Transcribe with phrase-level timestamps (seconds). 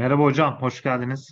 [0.00, 1.30] Merhaba hocam, hoş geldiniz.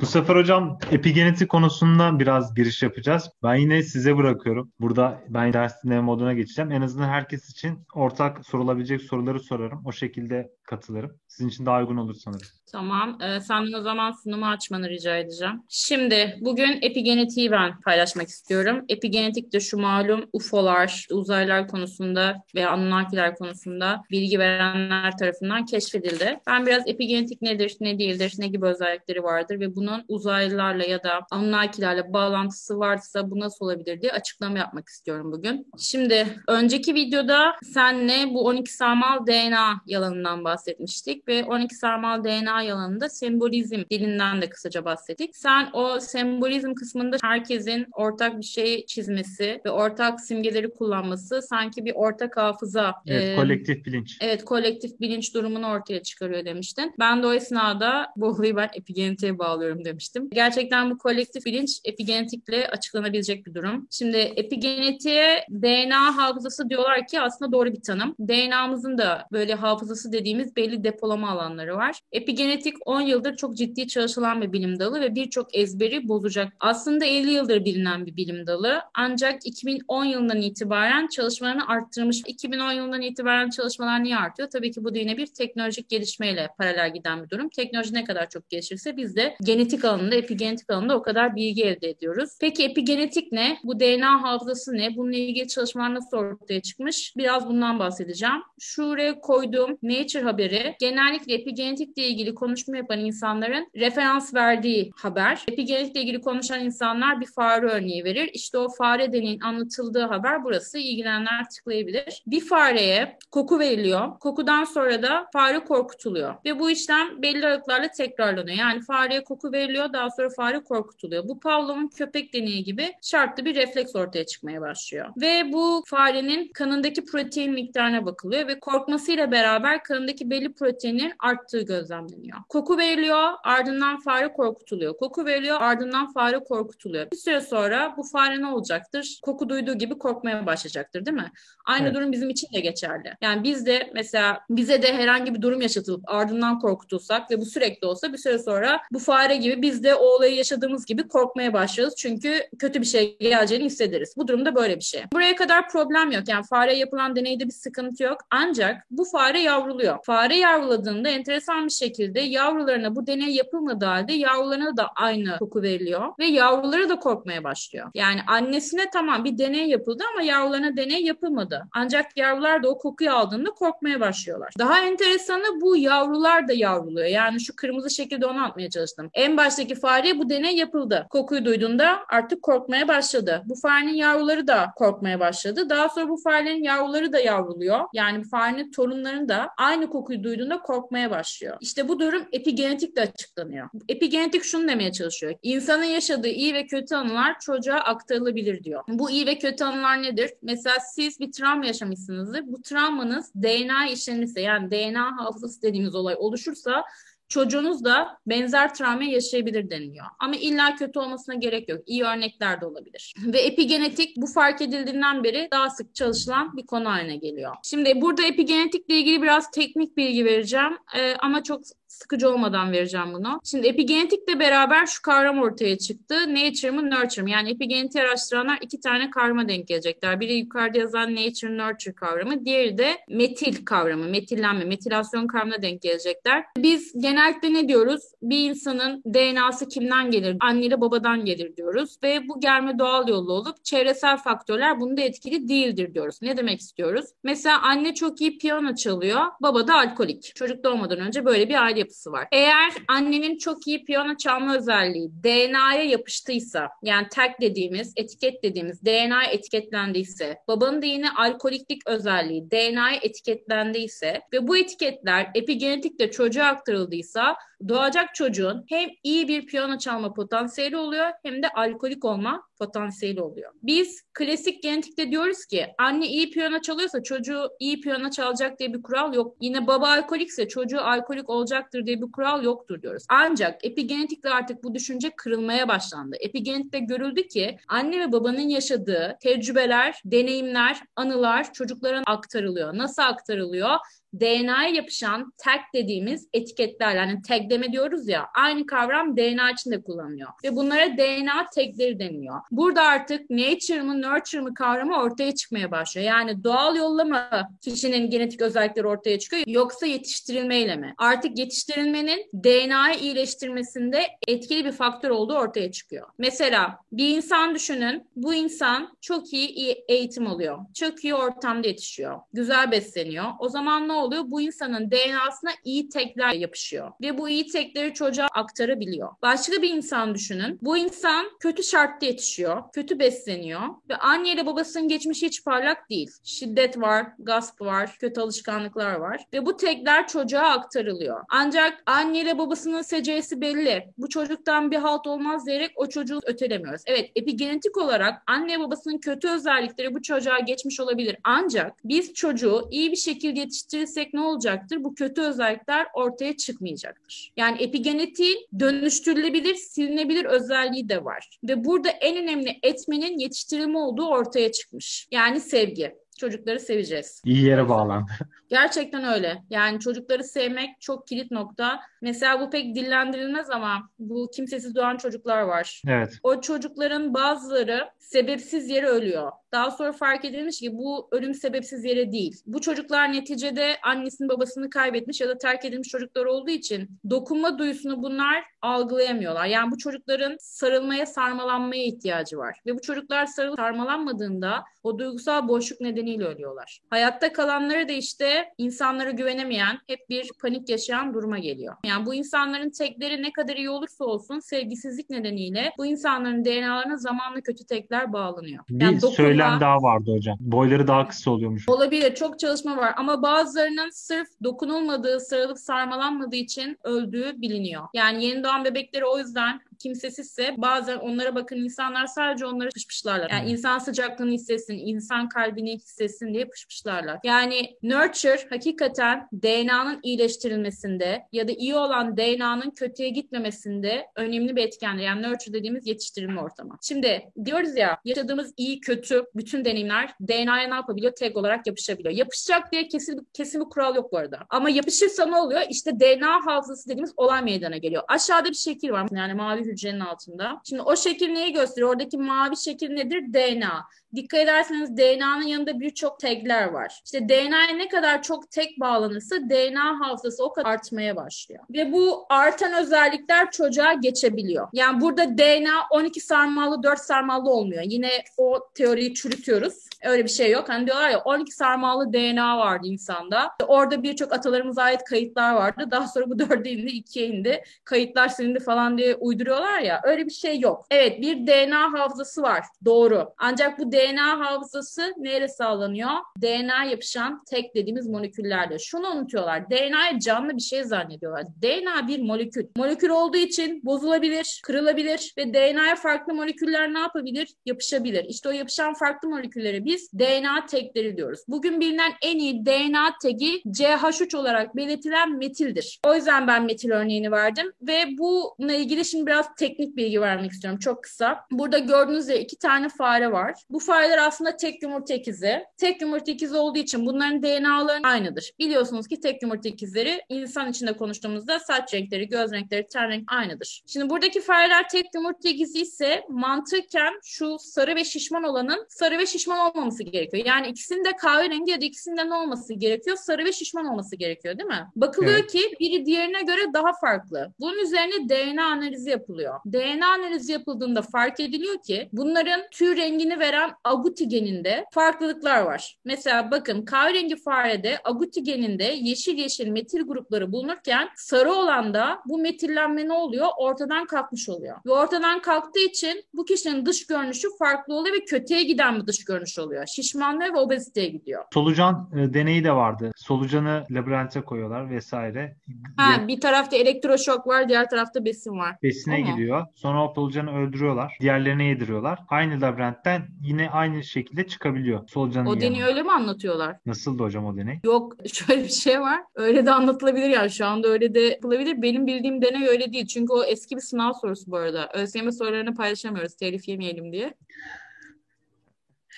[0.00, 3.30] Bu sefer hocam epigenetik konusunda biraz giriş yapacağız.
[3.42, 4.72] Ben yine size bırakıyorum.
[4.80, 6.72] Burada ben ders dinleme moduna geçeceğim.
[6.72, 9.82] En azından herkes için ortak sorulabilecek soruları sorarım.
[9.84, 11.18] O şekilde katılırım.
[11.28, 12.46] Sizin için daha uygun olur sanırım.
[12.72, 13.18] Tamam.
[13.22, 15.62] Ee, senden o zaman sunumu açmanı rica edeceğim.
[15.68, 18.84] Şimdi bugün epigenetiği ben paylaşmak istiyorum.
[18.88, 26.40] Epigenetik de şu malum UFO'lar, uzaylılar konusunda veya Anunnakiler konusunda bilgi verenler tarafından keşfedildi.
[26.46, 31.20] Ben biraz epigenetik nedir, ne değildir, ne gibi özellikleri vardır ve bunun uzaylılarla ya da
[31.30, 35.66] Anunnakilerle bağlantısı varsa bu nasıl olabilir diye açıklama yapmak istiyorum bugün.
[35.78, 43.08] Şimdi önceki videoda senle bu 12 sarmal DNA yalanından bahsetmiştik ve 12 sarmal DNA yalanında
[43.08, 45.36] sembolizm dilinden de kısaca bahsettik.
[45.36, 51.92] Sen o sembolizm kısmında herkesin ortak bir şey çizmesi ve ortak simgeleri kullanması sanki bir
[51.94, 52.94] ortak hafıza.
[53.06, 54.18] Evet, e, kolektif bilinç.
[54.20, 56.94] Evet, kolektif bilinç durumunu ortaya çıkarıyor demiştin.
[56.98, 60.30] Ben de o esnada bu olayı ben epigenetiğe bağlıyorum demiştim.
[60.30, 63.86] Gerçekten bu kolektif bilinç epigenetikle açıklanabilecek bir durum.
[63.90, 68.14] Şimdi epigenetiğe DNA hafızası diyorlar ki aslında doğru bir tanım.
[68.28, 72.00] DNA'mızın da böyle hafızası dediğimiz belli depolama alanları var.
[72.12, 76.52] Epigenetik genetik 10 yıldır çok ciddi çalışılan bir bilim dalı ve birçok ezberi bozacak.
[76.60, 78.80] Aslında 50 yıldır bilinen bir bilim dalı.
[78.94, 82.22] Ancak 2010 yılından itibaren çalışmalarını arttırmış.
[82.26, 84.50] 2010 yılından itibaren çalışmalar niye artıyor?
[84.50, 87.48] Tabii ki bu da yine bir teknolojik gelişmeyle paralel giden bir durum.
[87.48, 91.88] Teknoloji ne kadar çok gelişirse biz de genetik alanında, epigenetik alanında o kadar bilgi elde
[91.88, 92.30] ediyoruz.
[92.40, 93.58] Peki epigenetik ne?
[93.64, 94.96] Bu DNA hafızası ne?
[94.96, 97.12] Bununla ilgili çalışmalar nasıl ortaya çıkmış?
[97.16, 98.42] Biraz bundan bahsedeceğim.
[98.60, 105.44] Şuraya koyduğum Nature haberi genellikle epigenetikle ilgili konuşma yapan insanların referans verdiği haber.
[105.48, 108.30] Epigenetikle ilgili konuşan insanlar bir fare örneği verir.
[108.32, 110.78] İşte o fare deneyin anlatıldığı haber burası.
[110.78, 112.22] İlgilenenler tıklayabilir.
[112.26, 114.18] Bir fareye koku veriliyor.
[114.18, 116.34] Kokudan sonra da fare korkutuluyor.
[116.44, 118.58] Ve bu işlem belli aralıklarla tekrarlanıyor.
[118.58, 121.28] Yani fareye koku veriliyor daha sonra fare korkutuluyor.
[121.28, 125.08] Bu Pavlov'un köpek deneyi gibi şartlı bir refleks ortaya çıkmaya başlıyor.
[125.16, 132.38] Ve bu farenin kanındaki protein miktarına bakılıyor ve korkmasıyla beraber kanındaki belli proteinin arttığı gözlemleniyor.
[132.48, 134.96] Koku veriliyor, ardından fare korkutuluyor.
[134.96, 137.10] Koku veriliyor, ardından fare korkutuluyor.
[137.10, 139.18] Bir süre sonra bu fare ne olacaktır?
[139.22, 141.32] Koku duyduğu gibi korkmaya başlayacaktır değil mi?
[141.64, 141.96] Aynı evet.
[141.96, 143.14] durum bizim için de geçerli.
[143.22, 147.86] Yani biz de mesela bize de herhangi bir durum yaşatılıp ardından korkutulsak ve bu sürekli
[147.86, 151.94] olsa bir süre sonra bu fare gibi biz de o olayı yaşadığımız gibi korkmaya başlarız.
[151.96, 154.14] Çünkü kötü bir şey geleceğini hissederiz.
[154.16, 155.02] Bu durumda böyle bir şey.
[155.12, 156.28] Buraya kadar problem yok.
[156.28, 158.18] Yani fare yapılan deneyde bir sıkıntı yok.
[158.30, 160.04] Ancak bu fare yavruluyor.
[160.14, 166.12] Fare yavruladığında enteresan bir şekilde yavrularına bu deney yapılmadığı halde yavrularına da aynı koku veriliyor
[166.18, 167.90] ve yavruları da korkmaya başlıyor.
[167.94, 171.66] Yani annesine tamam bir deney yapıldı ama yavrularına deney yapılmadı.
[171.72, 174.52] Ancak yavrular da o kokuyu aldığında korkmaya başlıyorlar.
[174.58, 177.06] Daha enteresanı bu yavrular da yavruluyor.
[177.06, 179.10] Yani şu kırmızı şekilde onu atmaya çalıştım.
[179.14, 181.06] En baştaki fareye bu deney yapıldı.
[181.10, 183.42] Kokuyu duyduğunda artık korkmaya başladı.
[183.44, 185.70] Bu farenin yavruları da korkmaya başladı.
[185.70, 187.80] Daha sonra bu farelerin yavruları da yavruluyor.
[187.92, 191.56] Yani bu farenin torunları da aynı kokuyu duyduğunda korkmaya başlıyor.
[191.60, 193.68] İşte bu durum epigenetikle açıklanıyor.
[193.88, 195.34] Epigenetik şunu demeye çalışıyor.
[195.42, 198.84] İnsanın yaşadığı iyi ve kötü anılar çocuğa aktarılabilir diyor.
[198.88, 200.30] Bu iyi ve kötü anılar nedir?
[200.42, 202.42] Mesela siz bir travma yaşamışsınızdır.
[202.46, 206.84] Bu travmanız DNA işlenirse yani DNA hafızası dediğimiz olay oluşursa
[207.28, 210.06] çocuğunuz da benzer travma yaşayabilir deniliyor.
[210.18, 211.80] Ama illa kötü olmasına gerek yok.
[211.86, 213.14] İyi örnekler de olabilir.
[213.26, 217.54] Ve epigenetik bu fark edildiğinden beri daha sık çalışılan bir konu haline geliyor.
[217.64, 220.78] Şimdi burada epigenetikle ilgili biraz teknik bilgi vereceğim.
[220.96, 221.60] Ee, ama çok
[221.94, 223.40] sıkıcı olmadan vereceğim bunu.
[223.44, 226.14] Şimdi epigenetikle beraber şu kavram ortaya çıktı.
[226.34, 227.30] Nature mı nurture mı?
[227.30, 230.20] Yani epigenetiği araştıranlar iki tane kavrama denk gelecekler.
[230.20, 232.44] Biri yukarıda yazan nature nurture kavramı.
[232.44, 234.04] Diğeri de metil kavramı.
[234.04, 236.44] Metillenme, metilasyon kavramına denk gelecekler.
[236.58, 238.02] Biz genellikle ne diyoruz?
[238.22, 240.36] Bir insanın DNA'sı kimden gelir?
[240.40, 241.96] Anne ile babadan gelir diyoruz.
[242.02, 246.18] Ve bu gelme doğal yolla olup çevresel faktörler bunda etkili değildir diyoruz.
[246.22, 247.06] Ne demek istiyoruz?
[247.24, 249.20] Mesela anne çok iyi piyano çalıyor.
[249.42, 250.32] Baba da alkolik.
[250.34, 252.28] Çocuk doğmadan önce böyle bir aile yapısı var.
[252.32, 259.24] Eğer annenin çok iyi piyano çalma özelliği DNA'ya yapıştıysa yani tag dediğimiz, etiket dediğimiz DNA
[259.24, 267.36] etiketlendiyse, babanın da yine alkoliklik özelliği DNA'ya etiketlendiyse ve bu etiketler epigenetikle çocuğa aktarıldıysa
[267.68, 273.52] doğacak çocuğun hem iyi bir piyano çalma potansiyeli oluyor hem de alkolik olma potansiyeli oluyor.
[273.62, 278.82] Biz klasik genetikte diyoruz ki anne iyi piyano çalıyorsa çocuğu iyi piyano çalacak diye bir
[278.82, 279.36] kural yok.
[279.40, 283.04] Yine baba alkolikse çocuğu alkolik olacaktır diye bir kural yoktur diyoruz.
[283.08, 286.16] Ancak epigenetikle artık bu düşünce kırılmaya başlandı.
[286.20, 292.78] Epigenetikte görüldü ki anne ve babanın yaşadığı tecrübeler, deneyimler, anılar çocuklara aktarılıyor.
[292.78, 293.76] Nasıl aktarılıyor?
[294.20, 300.28] DNA'ya yapışan tag dediğimiz etiketler yani tagleme diyoruz ya aynı kavram DNA için de kullanılıyor.
[300.44, 302.40] Ve bunlara DNA tagleri deniliyor.
[302.50, 306.06] Burada artık nature mı nurture mı kavramı ortaya çıkmaya başlıyor.
[306.06, 307.28] Yani doğal yolla mı
[307.60, 310.94] kişinin genetik özellikleri ortaya çıkıyor yoksa yetiştirilmeyle mi?
[310.98, 316.08] Artık yetiştirilmenin DNA'yı iyileştirmesinde etkili bir faktör olduğu ortaya çıkıyor.
[316.18, 318.06] Mesela bir insan düşünün.
[318.16, 320.58] Bu insan çok iyi eğitim alıyor.
[320.74, 322.20] Çok iyi ortamda yetişiyor.
[322.32, 323.24] Güzel besleniyor.
[323.38, 324.03] O zaman ne oluyor?
[324.10, 326.92] Bu insanın DNA'sına iyi tekler yapışıyor.
[327.02, 329.08] Ve bu iyi tekleri çocuğa aktarabiliyor.
[329.22, 330.58] Başka bir insan düşünün.
[330.62, 332.62] Bu insan kötü şartta yetişiyor.
[332.72, 333.60] Kötü besleniyor.
[333.88, 336.10] Ve anneyle babasının geçmişi hiç parlak değil.
[336.24, 339.24] Şiddet var, gasp var, kötü alışkanlıklar var.
[339.32, 341.20] Ve bu tekler çocuğa aktarılıyor.
[341.30, 343.92] Ancak anneyle babasının secesi belli.
[343.98, 346.82] Bu çocuktan bir halt olmaz diyerek o çocuğu ötelemiyoruz.
[346.86, 351.16] Evet epigenetik olarak anne babasının kötü özellikleri bu çocuğa geçmiş olabilir.
[351.24, 354.84] Ancak biz çocuğu iyi bir şekilde yetiştirirsek ne olacaktır?
[354.84, 357.32] Bu kötü özellikler ortaya çıkmayacaktır.
[357.36, 361.38] Yani epigenetiğin dönüştürülebilir, silinebilir özelliği de var.
[361.44, 365.08] Ve burada en önemli etmenin yetiştirilme olduğu ortaya çıkmış.
[365.10, 367.22] Yani sevgi çocukları seveceğiz.
[367.24, 368.10] İyi yere bağlandı.
[368.48, 369.42] Gerçekten öyle.
[369.50, 371.80] Yani çocukları sevmek çok kilit nokta.
[372.02, 375.82] Mesela bu pek dillendirilmez ama bu kimsesiz doğan çocuklar var.
[375.88, 376.18] Evet.
[376.22, 379.32] O çocukların bazıları sebepsiz yere ölüyor.
[379.52, 382.42] Daha sonra fark edilmiş ki bu ölüm sebepsiz yere değil.
[382.46, 388.02] Bu çocuklar neticede annesini babasını kaybetmiş ya da terk edilmiş çocuklar olduğu için dokunma duyusunu
[388.02, 389.46] bunlar algılayamıyorlar.
[389.46, 392.58] Yani bu çocukların sarılmaya, sarmalanmaya ihtiyacı var.
[392.66, 396.80] Ve bu çocuklar sarılıp sarmalanmadığında o duygusal boşluk nedeniyle ölüyorlar.
[396.90, 401.74] Hayatta kalanları da işte insanlara güvenemeyen, hep bir panik yaşayan duruma geliyor.
[401.86, 407.40] Yani bu insanların tekleri ne kadar iyi olursa olsun sevgisizlik nedeniyle bu insanların DNA'larına zamanla
[407.40, 408.64] kötü tekler bağlanıyor.
[408.70, 410.36] Yani bir dokunma, söylem daha vardı hocam.
[410.40, 411.68] Boyları daha kısa oluyormuş.
[411.68, 412.14] Olabilir.
[412.14, 417.84] Çok çalışma var ama bazılarının sırf dokunulmadığı, sarılıp sarmalanmadığı için öldüğü biliniyor.
[417.94, 423.30] Yani yeni doğan bebekleri o yüzden kimsesizse bazen onlara bakın insanlar sadece onları pışpışlarlar.
[423.30, 427.18] Yani insan sıcaklığını hissetsin, insan kalbini hissetsin diye pışpışlarlar.
[427.24, 435.02] Yani nurture hakikaten DNA'nın iyileştirilmesinde ya da iyi olan DNA'nın kötüye gitmemesinde önemli bir etkendir.
[435.02, 436.78] Yani nurture dediğimiz yetiştirilme ortamı.
[436.82, 441.12] Şimdi diyoruz ya yaşadığımız iyi kötü bütün deneyimler DNA'ya ne yapabiliyor?
[441.12, 442.14] Tag olarak yapışabiliyor.
[442.14, 444.38] Yapışacak diye kesin, kesin bir kural yok bu arada.
[444.50, 445.60] Ama yapışırsa ne oluyor?
[445.70, 448.02] İşte DNA hafızası dediğimiz olay meydana geliyor.
[448.08, 449.08] Aşağıda bir şekil var.
[449.12, 450.60] Yani mavi hücrenin altında.
[450.68, 451.90] Şimdi o şekil neyi gösteriyor?
[451.90, 453.32] Oradaki mavi şekil nedir?
[453.32, 453.88] DNA.
[454.14, 457.00] Dikkat ederseniz DNA'nın yanında birçok tagler var.
[457.04, 461.64] İşte DNA'ya ne kadar çok tek bağlanırsa DNA hafızası o kadar artmaya başlıyor.
[461.70, 464.68] Ve bu artan özellikler çocuğa geçebiliyor.
[464.72, 467.82] Yani burada DNA 12 sarmallı 4 sarmallı olmuyor.
[467.86, 469.74] Yine o teoriyi çürütüyoruz.
[470.04, 470.68] Öyle bir şey yok.
[470.68, 473.50] Hani diyorlar ya 12 sarmallı DNA vardı insanda.
[473.66, 475.88] Orada birçok atalarımıza ait kayıtlar vardı.
[475.90, 477.64] Daha sonra bu 4'e indi, 2'ye indi.
[477.84, 480.00] Kayıtlar silindi falan diye uyduruyorlar ya.
[480.04, 480.86] Öyle bir şey yok.
[480.90, 482.64] Evet bir DNA hafızası var.
[482.84, 483.34] Doğru.
[483.38, 486.10] Ancak bu DNA DNA hafızası nereye sağlanıyor?
[486.42, 488.78] DNA yapışan tek dediğimiz moleküllerde.
[488.78, 489.70] Şunu unutuyorlar.
[489.70, 491.44] DNA'yı canlı bir şey zannediyorlar.
[491.62, 492.66] DNA bir molekül.
[492.76, 497.54] Molekül olduğu için bozulabilir, kırılabilir ve DNA'ya farklı moleküller ne yapabilir?
[497.66, 498.24] Yapışabilir.
[498.24, 501.40] İşte o yapışan farklı moleküllere biz DNA tekleri diyoruz.
[501.48, 506.00] Bugün bilinen en iyi DNA tagi CH3 olarak belirtilen metildir.
[506.06, 510.78] O yüzden ben metil örneğini verdim ve bununla ilgili şimdi biraz teknik bilgi vermek istiyorum.
[510.78, 511.46] Çok kısa.
[511.50, 513.54] Burada gördüğünüz gibi iki tane fare var.
[513.70, 515.64] Bu fare fareler aslında tek yumurta ikizi.
[515.76, 518.52] Tek yumurta ikizi olduğu için bunların DNA'ları aynıdır.
[518.58, 523.82] Biliyorsunuz ki tek yumurta ikizleri insan içinde konuştuğumuzda saç renkleri, göz renkleri, ten renk aynıdır.
[523.86, 529.26] Şimdi buradaki fareler tek yumurta ikizi ise mantıken şu sarı ve şişman olanın sarı ve
[529.26, 530.46] şişman olmaması gerekiyor.
[530.46, 533.16] Yani ikisinde kahverengi ya da ikisinde ne olması gerekiyor?
[533.16, 534.86] Sarı ve şişman olması gerekiyor değil mi?
[534.96, 535.52] Bakılıyor evet.
[535.52, 537.52] ki biri diğerine göre daha farklı.
[537.60, 539.60] Bunun üzerine DNA analizi yapılıyor.
[539.66, 545.96] DNA analizi yapıldığında fark ediliyor ki bunların tüy rengini veren aguti geninde farklılıklar var.
[546.04, 553.08] Mesela bakın kahverengi farede aguti geninde yeşil yeşil metil grupları bulunurken sarı olanda bu metillenme
[553.08, 553.46] ne oluyor?
[553.58, 554.76] Ortadan kalkmış oluyor.
[554.86, 559.24] Ve ortadan kalktığı için bu kişinin dış görünüşü farklı oluyor ve kötüye giden bir dış
[559.24, 559.86] görünüş oluyor.
[559.86, 561.44] Şişmanlığa ve obeziteye gidiyor.
[561.54, 563.12] Solucan e, deneyi de vardı.
[563.16, 565.56] Solucanı labirente koyuyorlar vesaire.
[565.96, 568.76] Ha, bir tarafta elektroşok var, diğer tarafta besin var.
[568.82, 569.30] Besine Ama.
[569.30, 569.66] gidiyor.
[569.74, 571.16] Sonra o solucanı öldürüyorlar.
[571.20, 572.18] Diğerlerine yediriyorlar.
[572.28, 576.76] Aynı labirentten yine aynı şekilde çıkabiliyor solucanın O deneyi öyle mi anlatıyorlar?
[576.86, 577.78] Nasıldı hocam o deney?
[577.84, 579.20] Yok şöyle bir şey var.
[579.34, 581.82] Öyle de anlatılabilir yani şu anda öyle de yapılabilir.
[581.82, 583.06] Benim bildiğim deney öyle değil.
[583.06, 584.90] Çünkü o eski bir sınav sorusu bu arada.
[584.94, 587.34] ÖSYM sorularını paylaşamıyoruz telif yemeyelim diye.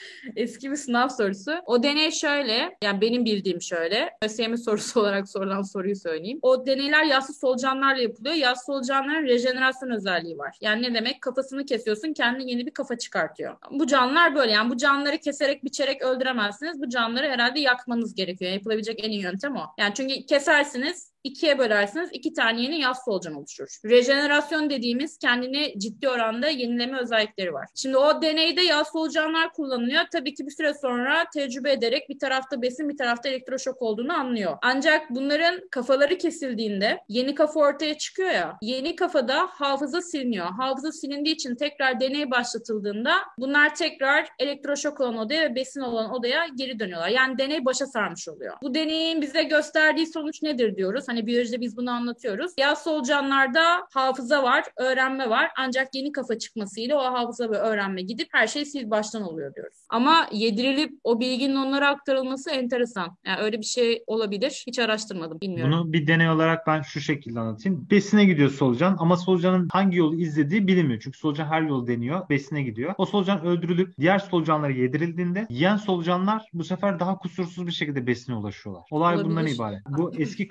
[0.37, 1.53] Eski bir sınav sorusu.
[1.67, 4.11] O deney şöyle, yani benim bildiğim şöyle.
[4.23, 6.39] ÖSYM sorusu olarak sorulan soruyu söyleyeyim.
[6.43, 8.35] O deneyler yassı solucanlarla yapılıyor.
[8.35, 10.57] Yassı solucanların rejenerasyon özelliği var.
[10.61, 11.21] Yani ne demek?
[11.21, 13.57] Kafasını kesiyorsun, kendine yeni bir kafa çıkartıyor.
[13.71, 14.53] Bu canlılar böyle.
[14.53, 16.81] Yani bu canlıları keserek, biçerek öldüremezsiniz.
[16.81, 18.53] Bu canlıları herhalde yakmanız gerekiyor.
[18.53, 19.63] Yapılabilecek en iyi yöntem o.
[19.79, 23.67] Yani çünkü kesersiniz, ikiye bölersiniz iki tane yeni yaz solucan oluşur.
[23.85, 27.69] Rejenerasyon dediğimiz kendini ciddi oranda yenileme özellikleri var.
[27.75, 30.03] Şimdi o deneyde yaz solucanlar kullanılıyor.
[30.13, 34.59] Tabii ki bir süre sonra tecrübe ederek bir tarafta besin bir tarafta elektroşok olduğunu anlıyor.
[34.63, 38.57] Ancak bunların kafaları kesildiğinde yeni kafa ortaya çıkıyor ya.
[38.63, 40.47] Yeni kafada hafıza siliniyor.
[40.47, 46.47] Hafıza silindiği için tekrar deney başlatıldığında bunlar tekrar elektroşok olan odaya ve besin olan odaya
[46.55, 47.09] geri dönüyorlar.
[47.09, 48.57] Yani deney başa sarmış oluyor.
[48.63, 51.05] Bu deneyin bize gösterdiği sonuç nedir diyoruz.
[51.09, 52.53] Hani Hani biyolojide biz bunu anlatıyoruz.
[52.59, 53.63] Yaz solucanlarda
[53.95, 55.51] hafıza var, öğrenme var.
[55.59, 59.77] Ancak yeni kafa çıkmasıyla o hafıza ve öğrenme gidip her şey sil baştan oluyor diyoruz.
[59.89, 63.17] Ama yedirilip o bilginin onlara aktarılması enteresan.
[63.27, 64.65] Yani öyle bir şey olabilir.
[64.67, 65.41] Hiç araştırmadım.
[65.41, 65.73] Bilmiyorum.
[65.73, 67.87] Bunu bir deney olarak ben şu şekilde anlatayım.
[67.91, 71.01] Besine gidiyor solucan ama solucanın hangi yolu izlediği bilinmiyor.
[71.05, 72.29] Çünkü solucan her yolu deniyor.
[72.29, 72.95] Besine gidiyor.
[72.99, 78.37] O solucan öldürülüp diğer solucanlara yedirildiğinde yiyen solucanlar bu sefer daha kusursuz bir şekilde besine
[78.37, 78.85] ulaşıyorlar.
[78.91, 79.31] Olay Olabilir.
[79.31, 79.81] bundan ibaret.
[79.89, 80.49] Bu eski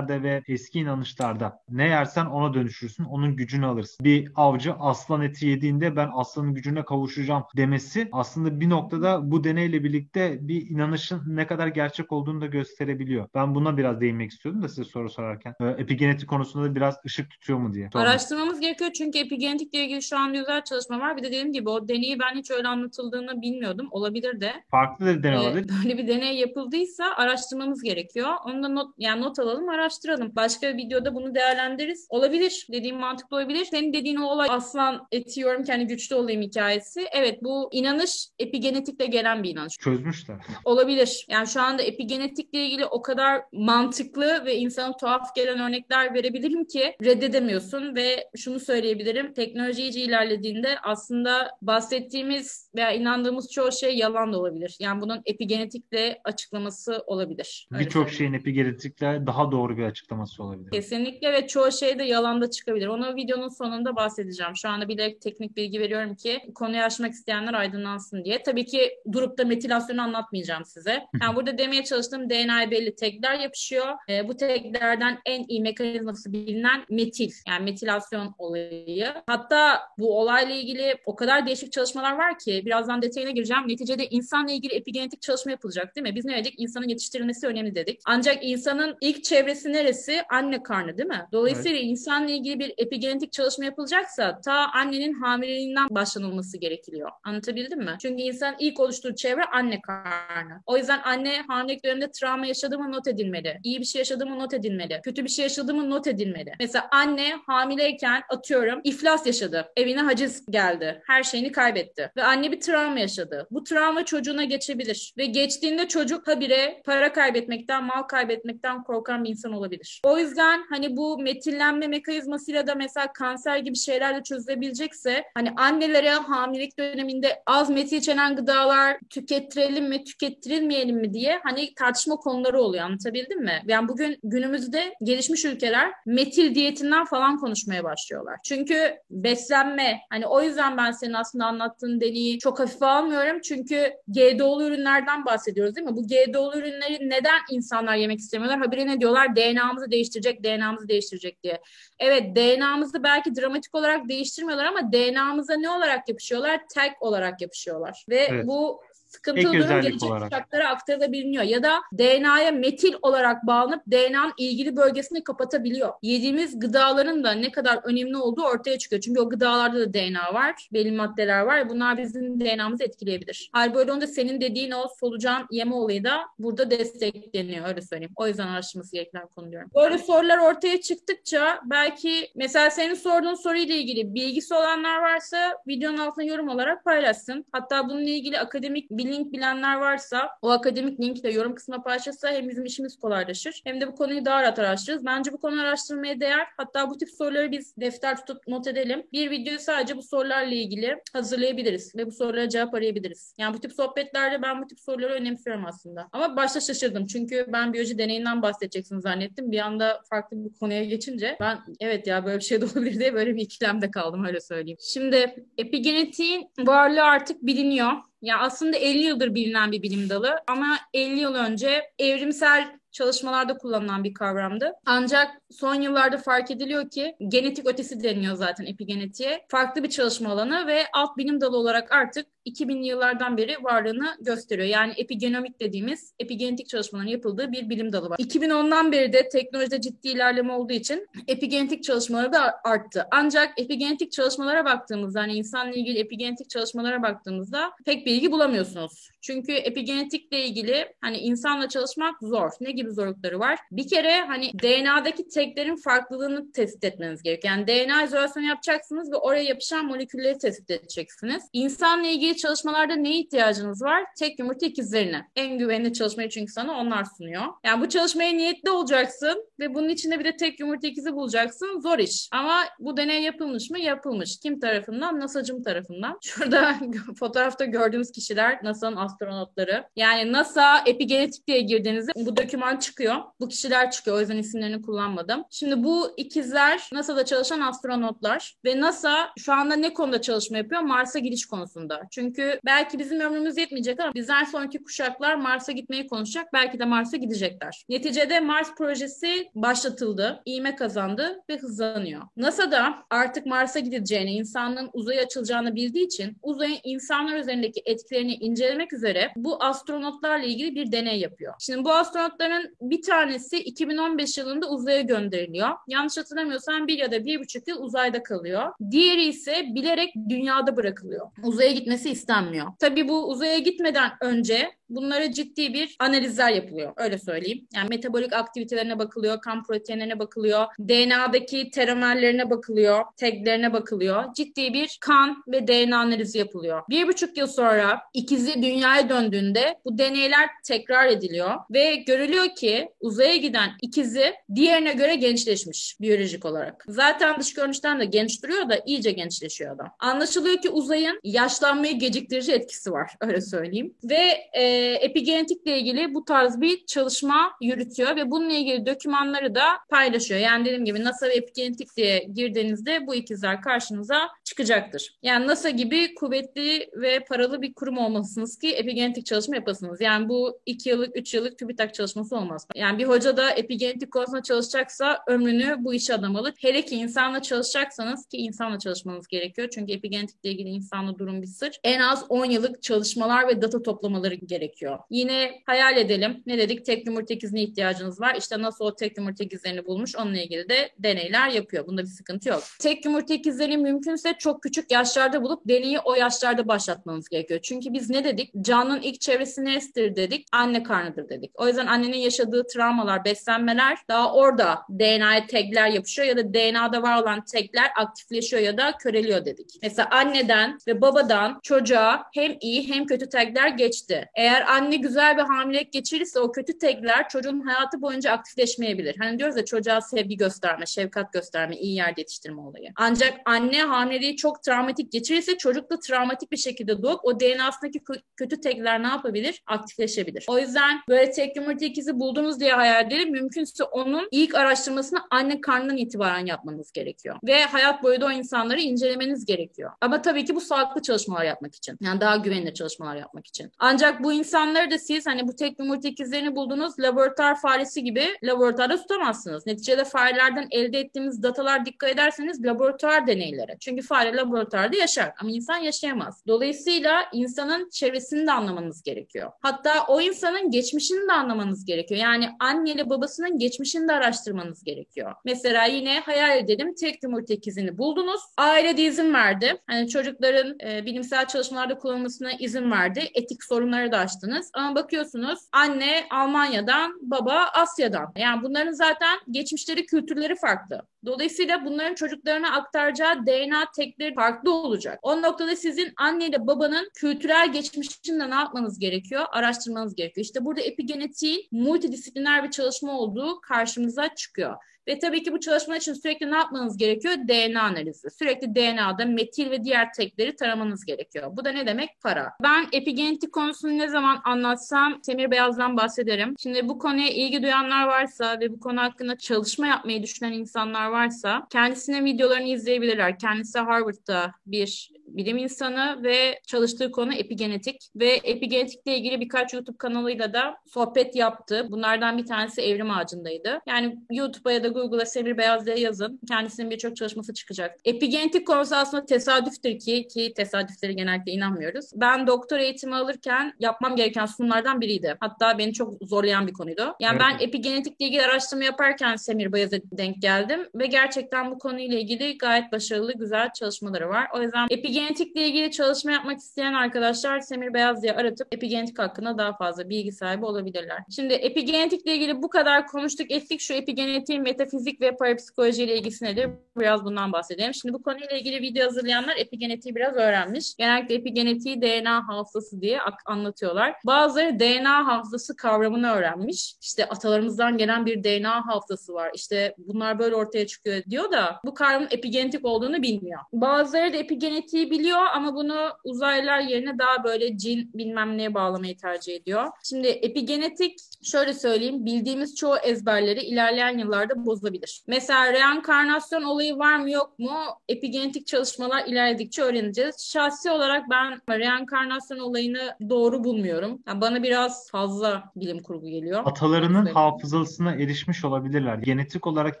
[0.08, 4.04] kabilelerde ve eski inanışlarda ne yersen ona dönüşürsün, onun gücünü alırsın.
[4.04, 9.84] Bir avcı aslan eti yediğinde ben aslanın gücüne kavuşacağım demesi aslında bir noktada bu deneyle
[9.84, 13.28] birlikte bir inanışın ne kadar gerçek olduğunu da gösterebiliyor.
[13.34, 15.54] Ben buna biraz değinmek istiyordum da size soru sorarken.
[15.60, 17.90] Ee, epigenetik konusunda da biraz ışık tutuyor mu diye.
[17.94, 21.16] Araştırmamız gerekiyor çünkü epigenetikle ilgili şu an güzel çalışma var.
[21.16, 23.88] Bir de dediğim gibi o deneyi ben hiç öyle anlatıldığını bilmiyordum.
[23.90, 24.52] Olabilir de.
[24.70, 25.70] Farklı da deney Ee, olabilir.
[25.84, 28.28] böyle bir deney yapıldıysa araştırmamız gerekiyor.
[28.46, 30.32] Onu da not yani not alalım, araştıralım.
[30.36, 32.06] Başka bir videoda bunu değerlendiririz.
[32.10, 32.66] Olabilir.
[32.72, 33.64] Dediğim mantıklı olabilir.
[33.64, 37.06] Senin dediğin o olay aslan eti yiyorum kendi güçlü olayım hikayesi.
[37.12, 39.76] Evet bu inanış epigenetikle gelen bir inanış.
[39.78, 40.36] Çözmüşler.
[40.64, 41.26] Olabilir.
[41.30, 46.96] Yani şu anda epigenetikle ilgili o kadar mantıklı ve insana tuhaf gelen örnekler verebilirim ki
[47.04, 49.32] reddedemiyorsun ve şunu söyleyebilirim.
[49.32, 54.76] Teknoloji iyice ilerlediğinde aslında bahsettiğimiz veya inandığımız çoğu şey yalan da olabilir.
[54.80, 57.68] Yani bunun epigenetikle açıklaması olabilir.
[57.72, 60.70] Birçok şeyin epigenetikle daha doğru bir açıklaması olabilir.
[60.70, 62.86] Kesinlikle ve çoğu şey de yalanda çıkabilir.
[62.86, 64.56] Onu videonun sonunda bahsedeceğim.
[64.56, 68.42] Şu anda bile teknik bilgi veriyorum ki konuyu açmak isteyenler aydınlansın diye.
[68.42, 71.04] Tabii ki durup da metilasyonu anlatmayacağım size.
[71.22, 73.86] Yani burada demeye çalıştığım DNA belli tekler yapışıyor.
[74.08, 77.32] Ee, bu teklerden en iyi mekanizması bilinen metil.
[77.48, 79.14] Yani metilasyon olayı.
[79.26, 83.68] Hatta bu olayla ilgili o kadar değişik çalışmalar var ki birazdan detayına gireceğim.
[83.68, 86.14] Neticede insanla ilgili epigenetik çalışma yapılacak değil mi?
[86.14, 86.54] Biz ne dedik?
[86.58, 88.00] İnsanın yetiştirilmesi önemli dedik.
[88.06, 90.22] Ancak insanın ilk çevresi neresi?
[90.30, 91.26] Anne karnı değil mi?
[91.32, 97.10] Dolayısıyla insanla ilgili bir epigenetik çalışma yapılacaksa ta annenin hamileliğinden başlanılması gerekiyor.
[97.24, 97.96] Anlatabildim mi?
[98.02, 100.62] Çünkü insan ilk oluştuğu çevre anne karnı.
[100.66, 103.58] O yüzden anne hamilelik döneminde travma yaşadı mı not edilmeli.
[103.64, 105.00] İyi bir şey yaşadı mı not edilmeli.
[105.04, 106.52] Kötü bir şey yaşadı mı not edilmeli.
[106.60, 109.72] Mesela anne hamileyken atıyorum iflas yaşadı.
[109.76, 111.02] Evine haciz geldi.
[111.06, 112.12] Her şeyini kaybetti.
[112.16, 113.46] Ve anne bir travma yaşadı.
[113.50, 115.12] Bu travma çocuğuna geçebilir.
[115.18, 120.00] Ve geçtiğinde çocuk habire para kaybetmekten, mal kaybetmekten korkan bir insan olabilir.
[120.04, 126.78] O yüzden hani bu metillenme mekanizmasıyla da mesela kanser gibi şeylerle çözülebilecekse hani annelere hamilelik
[126.78, 132.84] döneminde az metil içeren gıdalar tükettirelim mi, tükettirilmeyelim mi diye hani tartışma konuları oluyor.
[132.84, 133.62] Anlatabildim mi?
[133.66, 138.38] Yani bugün günümüzde gelişmiş ülkeler metil diyetinden falan konuşmaya başlıyorlar.
[138.44, 143.40] Çünkü beslenme hani o yüzden ben senin aslında anlattığın deneyi çok hafife almıyorum.
[143.40, 145.96] Çünkü GDO'lu ürünlerden bahsediyoruz değil mi?
[145.96, 148.60] Bu GDO'lu ürünleri neden insanlar yemek istemiyorlar?
[148.60, 149.36] Habire ne diyorlar?
[149.54, 151.60] DNA'mızı değiştirecek, DNA'mızı değiştirecek diye.
[151.98, 156.60] Evet DNA'mızı belki dramatik olarak değiştirmiyorlar ama DNA'mıza ne olarak yapışıyorlar?
[156.74, 158.04] Tag olarak yapışıyorlar.
[158.08, 158.46] Ve Evet.
[158.46, 160.30] bu Ek sıkıntılı durum özellik gelecek olarak.
[160.30, 161.44] kuşaklara aktarılabiliyor.
[161.44, 165.92] Ya da DNA'ya metil olarak bağlanıp DNA'nın ilgili bölgesini kapatabiliyor.
[166.02, 169.02] Yediğimiz gıdaların da ne kadar önemli olduğu ortaya çıkıyor.
[169.02, 171.68] Çünkü o gıdalarda da DNA var, belli maddeler var.
[171.68, 173.50] Bunlar bizim DNA'mızı etkileyebilir.
[173.52, 178.12] Hal böyle olunca senin dediğin o solucan yeme olayı da burada destekleniyor öyle söyleyeyim.
[178.16, 179.70] O yüzden araştırması gereken konu diyorum.
[179.74, 186.24] Böyle sorular ortaya çıktıkça belki mesela senin sorduğun soruyla ilgili bilgisi olanlar varsa videonun altına
[186.24, 187.44] yorum olarak paylaşsın.
[187.52, 192.30] Hatta bununla ilgili akademik bir link bilenler varsa o akademik linki de yorum kısmına paylaşırsa
[192.30, 195.06] hem bizim işimiz kolaylaşır hem de bu konuyu daha rahat araştırırız.
[195.06, 196.46] Bence bu konu araştırmaya değer.
[196.56, 199.02] Hatta bu tip soruları biz defter tutup not edelim.
[199.12, 203.34] Bir videoyu sadece bu sorularla ilgili hazırlayabiliriz ve bu sorulara cevap arayabiliriz.
[203.38, 206.08] Yani bu tip sohbetlerde ben bu tip soruları önemsiyorum aslında.
[206.12, 209.52] Ama başta şaşırdım çünkü ben biyoloji deneyinden bahsedeceksin zannettim.
[209.52, 213.14] Bir anda farklı bir konuya geçince ben evet ya böyle bir şey de olabilir diye
[213.14, 214.78] böyle bir ikilemde kaldım öyle söyleyeyim.
[214.80, 217.92] Şimdi epigenetiğin varlığı artık biliniyor.
[218.22, 224.04] Ya aslında 50 yıldır bilinen bir bilim dalı ama 50 yıl önce evrimsel çalışmalarda kullanılan
[224.04, 224.72] bir kavramdı.
[224.86, 229.44] Ancak son yıllarda fark ediliyor ki genetik ötesi deniyor zaten epigenetiğe.
[229.48, 234.68] Farklı bir çalışma alanı ve alt bilim dalı olarak artık 2000'li yıllardan beri varlığını gösteriyor.
[234.68, 238.18] Yani epigenomik dediğimiz epigenetik çalışmaların yapıldığı bir bilim dalı var.
[238.18, 243.06] 2010'dan beri de teknolojide ciddi ilerleme olduğu için epigenetik çalışmaları da arttı.
[243.10, 249.10] Ancak epigenetik çalışmalara baktığımızda hani insanla ilgili epigenetik çalışmalara baktığımızda pek bilgi bulamıyorsunuz.
[249.20, 252.50] Çünkü epigenetikle ilgili hani insanla çalışmak zor.
[252.60, 253.58] Ne gibi zorlukları var?
[253.72, 257.54] Bir kere hani DNA'daki teklerin farklılığını tespit etmeniz gerekiyor.
[257.54, 261.42] Yani DNA izolasyonu yapacaksınız ve oraya yapışan molekülleri tespit edeceksiniz.
[261.52, 264.04] İnsanla ilgili çalışmalarda neye ihtiyacınız var?
[264.18, 265.28] Tek yumurta ikizlerine.
[265.36, 267.42] En güvenli çalışmayı çünkü sana onlar sunuyor.
[267.64, 271.80] Yani bu çalışmaya niyetli olacaksın ve bunun içinde bir de tek yumurta ikizi bulacaksın.
[271.80, 272.28] Zor iş.
[272.32, 273.78] Ama bu deney yapılmış mı?
[273.78, 274.38] Yapılmış.
[274.42, 275.20] Kim tarafından?
[275.20, 276.18] NASA'cım tarafından.
[276.22, 276.76] Şurada
[277.18, 279.84] fotoğrafta gördüğümüz kişiler NASA'nın astronotları.
[279.96, 283.16] Yani NASA epigenetik diye girdiğinizde bu doküman çıkıyor.
[283.40, 284.16] Bu kişiler çıkıyor.
[284.16, 285.27] O yüzden isimlerini kullanmadım.
[285.50, 290.80] Şimdi bu ikizler NASA'da çalışan astronotlar ve NASA şu anda ne konuda çalışma yapıyor?
[290.80, 292.02] Mars'a gidiş konusunda.
[292.10, 296.52] Çünkü belki bizim ömrümüz yetmeyecek ama bizden sonraki kuşaklar Mars'a gitmeyi konuşacak.
[296.52, 297.84] Belki de Mars'a gidecekler.
[297.88, 302.22] Neticede Mars projesi başlatıldı, iğme kazandı ve hızlanıyor.
[302.36, 308.92] NASA da artık Mars'a gideceğini, insanlığın uzaya açılacağını bildiği için uzayın insanlar üzerindeki etkilerini incelemek
[308.92, 311.54] üzere bu astronotlarla ilgili bir deney yapıyor.
[311.58, 315.68] Şimdi bu astronotların bir tanesi 2015 yılında uzaya gönderiliyor.
[315.88, 318.72] Yanlış hatırlamıyorsam bir ya da bir buçuk yıl uzayda kalıyor.
[318.90, 321.26] Diğeri ise bilerek dünyada bırakılıyor.
[321.42, 322.66] Uzaya gitmesi istenmiyor.
[322.78, 326.92] Tabii bu uzaya gitmeden önce bunlara ciddi bir analizler yapılıyor.
[326.96, 327.66] Öyle söyleyeyim.
[327.74, 334.24] Yani metabolik aktivitelerine bakılıyor, kan proteinlerine bakılıyor, DNA'daki telomerlerine bakılıyor, taglerine bakılıyor.
[334.34, 336.82] Ciddi bir kan ve DNA analizi yapılıyor.
[336.88, 343.36] Bir buçuk yıl sonra ikizi dünyaya döndüğünde bu deneyler tekrar ediliyor ve görülüyor ki uzaya
[343.36, 346.84] giden ikizi diğerine göre gençleşmiş biyolojik olarak.
[346.88, 349.88] Zaten dış görünüşten de genç duruyor da iyice gençleşiyor adam.
[349.98, 353.94] Anlaşılıyor ki uzayın yaşlanmayı geciktirici etkisi var öyle söyleyeyim.
[354.04, 360.40] Ve e, epigenetikle ilgili bu tarz bir çalışma yürütüyor ve bununla ilgili dokümanları da paylaşıyor.
[360.40, 365.18] Yani dediğim gibi NASA ve epigenetik diye girdiğinizde bu ikizler karşınıza çıkacaktır.
[365.22, 370.00] Yani NASA gibi kuvvetli ve paralı bir kurum olmalısınız ki epigenetik çalışma yapasınız.
[370.00, 372.66] Yani bu iki yıllık, üç yıllık TÜBİTAK çalışması olmaz.
[372.74, 376.52] Yani bir hoca da epigenetik konusunda çalışacaksa ömrünü bu işe adamalı.
[376.58, 379.68] Hele ki insanla çalışacaksanız ki insanla çalışmanız gerekiyor.
[379.74, 381.80] Çünkü epigenetikle ilgili insanla durum bir sır.
[381.84, 384.67] En az 10 yıllık çalışmalar ve data toplamaları gerekiyor.
[385.10, 386.42] Yine hayal edelim.
[386.46, 386.84] Ne dedik?
[386.84, 388.34] Tek yumurta ikizine ihtiyacınız var.
[388.34, 391.86] İşte nasıl o tek yumurta ikizlerini bulmuş onunla ilgili de deneyler yapıyor.
[391.86, 392.62] Bunda bir sıkıntı yok.
[392.80, 397.60] Tek yumurta ikizlerini mümkünse çok küçük yaşlarda bulup deneyi o yaşlarda başlatmanız gerekiyor.
[397.62, 398.50] Çünkü biz ne dedik?
[398.60, 400.46] Canın ilk çevresi neresidir dedik?
[400.52, 401.50] Anne karnıdır dedik.
[401.54, 407.22] O yüzden annenin yaşadığı travmalar, beslenmeler daha orada DNA'ya tagler yapışıyor ya da DNA'da var
[407.22, 409.70] olan tagler aktifleşiyor ya da köreliyor dedik.
[409.82, 414.28] Mesela anneden ve babadan çocuğa hem iyi hem kötü tagler geçti.
[414.34, 419.16] Eğer anne güzel bir hamilelik geçirirse o kötü tagler çocuğun hayatı boyunca aktifleşmeyebilir.
[419.18, 422.88] Hani diyoruz ya çocuğa sevgi gösterme, şefkat gösterme, iyi yerde yetiştirme olayı.
[422.96, 428.02] Ancak anne hamileliği çok travmatik geçirirse çocuk da travmatik bir şekilde doğup o DNA'sındaki
[428.36, 429.62] kötü tagler ne yapabilir?
[429.66, 430.44] Aktifleşebilir.
[430.48, 433.30] O yüzden böyle tek yumurta ikizi buldunuz diye hayal edelim.
[433.32, 437.36] Mümkünse onun ilk araştırmasını anne karnından itibaren yapmanız gerekiyor.
[437.44, 439.90] Ve hayat boyu da o insanları incelemeniz gerekiyor.
[440.00, 441.96] Ama tabii ki bu sağlıklı çalışmalar yapmak için.
[442.00, 443.72] Yani daha güvenilir çalışmalar yapmak için.
[443.78, 448.96] Ancak bu insanları da siz hani bu tek yumurta ikizlerini buldunuz laboratuvar faresi gibi laboratuvarda
[448.96, 449.66] tutamazsınız.
[449.66, 453.76] Neticede farelerden elde ettiğimiz datalar dikkat ederseniz laboratuvar deneyleri.
[453.80, 456.42] Çünkü fare laboratuvarda yaşar ama insan yaşayamaz.
[456.46, 459.52] Dolayısıyla insanın çevresini de anlamanız gerekiyor.
[459.62, 462.20] Hatta o insanın geçmişini de anlamanız gerekiyor.
[462.20, 465.34] Yani anne ile babasının geçmişini de araştırmanız gerekiyor.
[465.44, 468.40] Mesela yine hayal edelim tek yumurta ikizini buldunuz.
[468.56, 469.80] Aile de izin verdi.
[469.86, 473.30] Hani çocukların e, bilimsel çalışmalarda kullanılmasına izin verdi.
[473.34, 474.70] Etik sorunları da açtınız.
[474.74, 478.32] Ama bakıyorsunuz anne Almanya'dan, baba Asya'dan.
[478.36, 481.02] Yani bunların zaten geçmişleri, kültürleri farklı.
[481.26, 485.18] Dolayısıyla bunların çocuklarına aktaracağı DNA tekleri farklı olacak.
[485.22, 489.44] O noktada sizin anne ile babanın kültürel geçmişinde ne yapmanız gerekiyor?
[489.52, 490.44] Araştırmanız gerekiyor.
[490.44, 494.76] İşte burada epigenetiğin multidisipliner bir çalışma olduğu karşımıza çıkıyor.
[495.08, 497.34] Ve tabii ki bu çalışma için sürekli ne yapmanız gerekiyor?
[497.34, 498.30] DNA analizi.
[498.30, 501.56] Sürekli DNA'da metil ve diğer tekleri taramanız gerekiyor.
[501.56, 502.10] Bu da ne demek?
[502.22, 502.52] Para.
[502.62, 506.54] Ben epigenetik konusunu ne zaman anlatsam Semir Beyaz'dan bahsederim.
[506.58, 511.66] Şimdi bu konuya ilgi duyanlar varsa ve bu konu hakkında çalışma yapmayı düşünen insanlar varsa
[511.70, 513.38] kendisine videolarını izleyebilirler.
[513.38, 520.52] Kendisi Harvard'da bir bilim insanı ve çalıştığı konu epigenetik ve epigenetikle ilgili birkaç YouTube kanalıyla
[520.52, 521.86] da sohbet yaptı.
[521.90, 523.80] Bunlardan bir tanesi Evrim Ağacı'ndaydı.
[523.86, 526.40] Yani YouTube'a ya da Google'a Semir Beyaz diye yazın.
[526.48, 527.96] Kendisinin birçok çalışması çıkacak.
[528.04, 532.10] Epigenetik konusu aslında tesadüftür ki ki tesadüfleri genellikle inanmıyoruz.
[532.14, 535.36] Ben doktor eğitimi alırken yapmam gereken sunumlardan biriydi.
[535.40, 537.14] Hatta beni çok zorlayan bir konuydu.
[537.20, 537.40] Yani evet.
[537.40, 542.92] ben epigenetikle ilgili araştırma yaparken Semir Beyaz'a denk geldim ve gerçekten bu konuyla ilgili gayet
[542.92, 544.46] başarılı, güzel çalışmaları var.
[544.54, 544.86] O yüzden
[545.18, 550.32] epigenetikle ilgili çalışma yapmak isteyen arkadaşlar Semir Beyaz diye aratıp epigenetik hakkında daha fazla bilgi
[550.32, 551.22] sahibi olabilirler.
[551.30, 553.80] Şimdi epigenetikle ilgili bu kadar konuştuk ettik.
[553.80, 556.70] Şu epigenetiğin metafizik ve parapsikoloji ile ilgisi nedir?
[556.98, 557.94] Biraz bundan bahsedelim.
[557.94, 560.96] Şimdi bu konuyla ilgili video hazırlayanlar epigenetiği biraz öğrenmiş.
[560.96, 564.14] Genellikle epigenetiği DNA hafızası diye anlatıyorlar.
[564.26, 566.94] Bazıları DNA hafızası kavramını öğrenmiş.
[567.00, 569.50] İşte atalarımızdan gelen bir DNA hafızası var.
[569.54, 573.60] İşte bunlar böyle ortaya çıkıyor diyor da bu kavramın epigenetik olduğunu bilmiyor.
[573.72, 579.54] Bazıları da epigenetiği biliyor ama bunu uzaylılar yerine daha böyle cin bilmem neye bağlamayı tercih
[579.54, 579.84] ediyor.
[580.04, 585.22] Şimdi epigenetik şöyle söyleyeyim bildiğimiz çoğu ezberleri ilerleyen yıllarda bozulabilir.
[585.26, 590.50] Mesela reenkarnasyon olayı var mı yok mu epigenetik çalışmalar ilerledikçe öğreneceğiz.
[590.52, 594.22] Şahsi olarak ben reenkarnasyon olayını doğru bulmuyorum.
[594.28, 596.62] Yani bana biraz fazla bilim kurgu geliyor.
[596.64, 599.18] Atalarının hafızasına erişmiş olabilirler.
[599.18, 600.00] Genetik olarak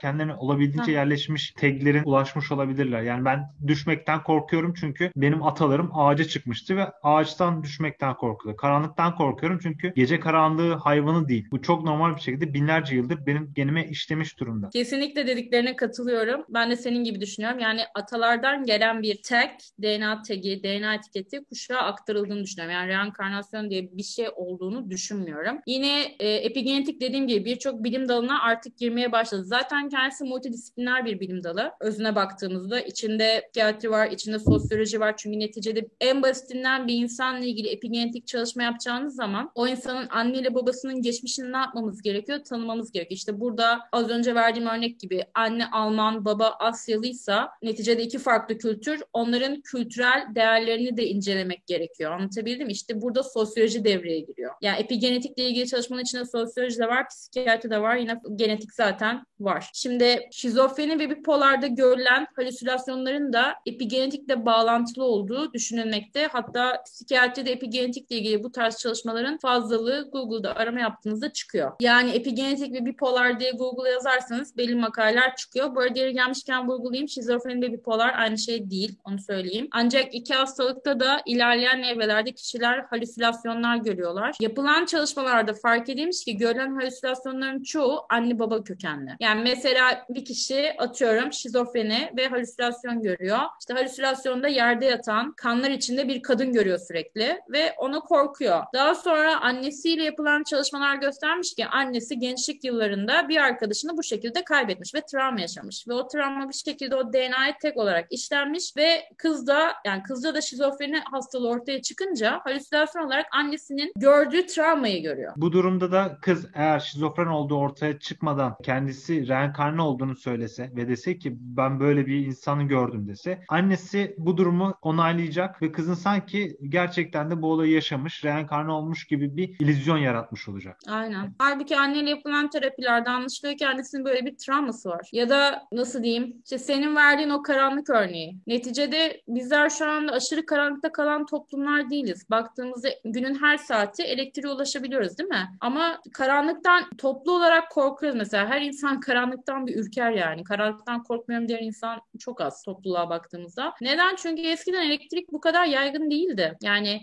[0.00, 0.98] kendilerine olabildiğince ha.
[0.98, 3.02] yerleşmiş taglerin ulaşmış olabilirler.
[3.02, 8.56] Yani ben düşmekten korkuyorum çünkü benim atalarım ağaca çıkmıştı ve ağaçtan düşmekten korkuyor.
[8.56, 11.46] Karanlıktan korkuyorum çünkü gece karanlığı hayvanı değil.
[11.50, 14.68] Bu çok normal bir şekilde binlerce yıldır benim genime işlemiş durumda.
[14.70, 16.44] Kesinlikle dediklerine katılıyorum.
[16.48, 17.58] Ben de senin gibi düşünüyorum.
[17.58, 19.50] Yani atalardan gelen bir tag,
[19.82, 22.74] DNA tagi, DNA etiketi kuşağa aktarıldığını düşünüyorum.
[22.74, 25.58] Yani reenkarnasyon diye bir şey olduğunu düşünmüyorum.
[25.66, 29.44] Yine e, epigenetik dediğim gibi birçok bilim dalına artık girmeye başladı.
[29.44, 31.72] Zaten kendisi multidisipliner bir bilim dalı.
[31.80, 35.16] Özüne baktığımızda içinde psikiyatri var, içinde sosyoloji var.
[35.16, 41.02] Çünkü neticede en basitinden bir insanla ilgili epigenetik çalışma yapacağınız zaman o insanın anneyle babasının
[41.02, 42.38] geçmişini ne yapmamız gerekiyor?
[42.44, 43.16] Tanımamız gerekiyor.
[43.16, 49.02] İşte burada az önce verdiğim örnek gibi anne Alman, baba Asyalıysa neticede iki farklı kültür.
[49.12, 52.12] Onların kültürel değerlerini de incelemek gerekiyor.
[52.12, 52.72] Anlatabildim mi?
[52.72, 54.54] İşte burada sosyoloji devreye giriyor.
[54.62, 57.96] Yani epigenetikle ilgili çalışmanın içinde sosyoloji de var, psikiyatri de var.
[57.96, 59.70] Yine genetik zaten var.
[59.74, 66.26] Şimdi şizofreni ve bipolarda görülen halüsinasyonların da epigenetikle bağlantılı olduğu düşünülmekte.
[66.32, 71.72] Hatta psikiyatride epigenetikle ilgili bu tarz çalışmaların fazlalığı Google'da arama yaptığınızda çıkıyor.
[71.80, 75.74] Yani epigenetik ve bipolar diye Google'a yazarsanız belli makaleler çıkıyor.
[75.74, 77.08] Bu arada yeri gelmişken vurgulayayım.
[77.08, 78.98] Şizofreni ve bipolar aynı şey değil.
[79.04, 79.68] Onu söyleyeyim.
[79.72, 84.36] Ancak iki hastalıkta da ilerleyen evrelerde kişiler halüsinasyonlar görüyorlar.
[84.40, 89.10] Yapılan çalışmalarda fark edilmiş ki görülen halüsinasyonların çoğu anne baba kökenli.
[89.20, 93.38] Yani mesela bir kişi atıyorum şizofreni ve halüsinasyon görüyor.
[93.60, 98.62] İşte halüsinasyonda yerde yatan kanlar içinde bir kadın görüyor sürekli ve ona korkuyor.
[98.74, 104.94] Daha sonra annesiyle yapılan çalışmalar göstermiş ki annesi gençlik yıllarında bir arkadaşını bu şekilde kaybetmiş
[104.94, 105.88] ve travma yaşamış.
[105.88, 110.40] Ve o travma bir şekilde o DNA'ya tek olarak işlenmiş ve kızda yani kızda da
[110.40, 115.32] şizofreni hastalığı ortaya çıkınca halüsinasyon olarak annesinin gördüğü travmayı görüyor.
[115.36, 121.18] Bu durumda da kız eğer şizofren olduğu ortaya çıkmadan kendisi reenkarne olduğunu söylese ve dese
[121.18, 127.30] ki ben böyle bir insanı gördüm dese annesi bu durumu onaylayacak ve kızın sanki gerçekten
[127.30, 130.76] de bu olayı yaşamış, reenkarne olmuş gibi bir illüzyon yaratmış olacak.
[130.88, 131.34] Aynen.
[131.38, 135.08] Halbuki anneyle yapılan terapilerde anlaşılıyor ki annesinin böyle bir travması var.
[135.12, 138.36] Ya da nasıl diyeyim işte senin verdiğin o karanlık örneği.
[138.46, 142.30] Neticede bizler şu anda aşırı karanlıkta kalan toplumlar değiliz.
[142.30, 145.48] Baktığımızda günün her saati elektriğe ulaşabiliyoruz değil mi?
[145.60, 148.48] Ama karanlıktan toplu olarak korkuyoruz mesela.
[148.48, 150.44] Her insan karanlıktan bir ürker yani.
[150.44, 153.74] Karanlıktan korkmuyorum diyen insan çok az topluluğa baktığımızda.
[153.80, 154.16] Neden?
[154.16, 156.56] Çünkü eskiden elektrik bu kadar yaygın değildi.
[156.62, 157.00] Yani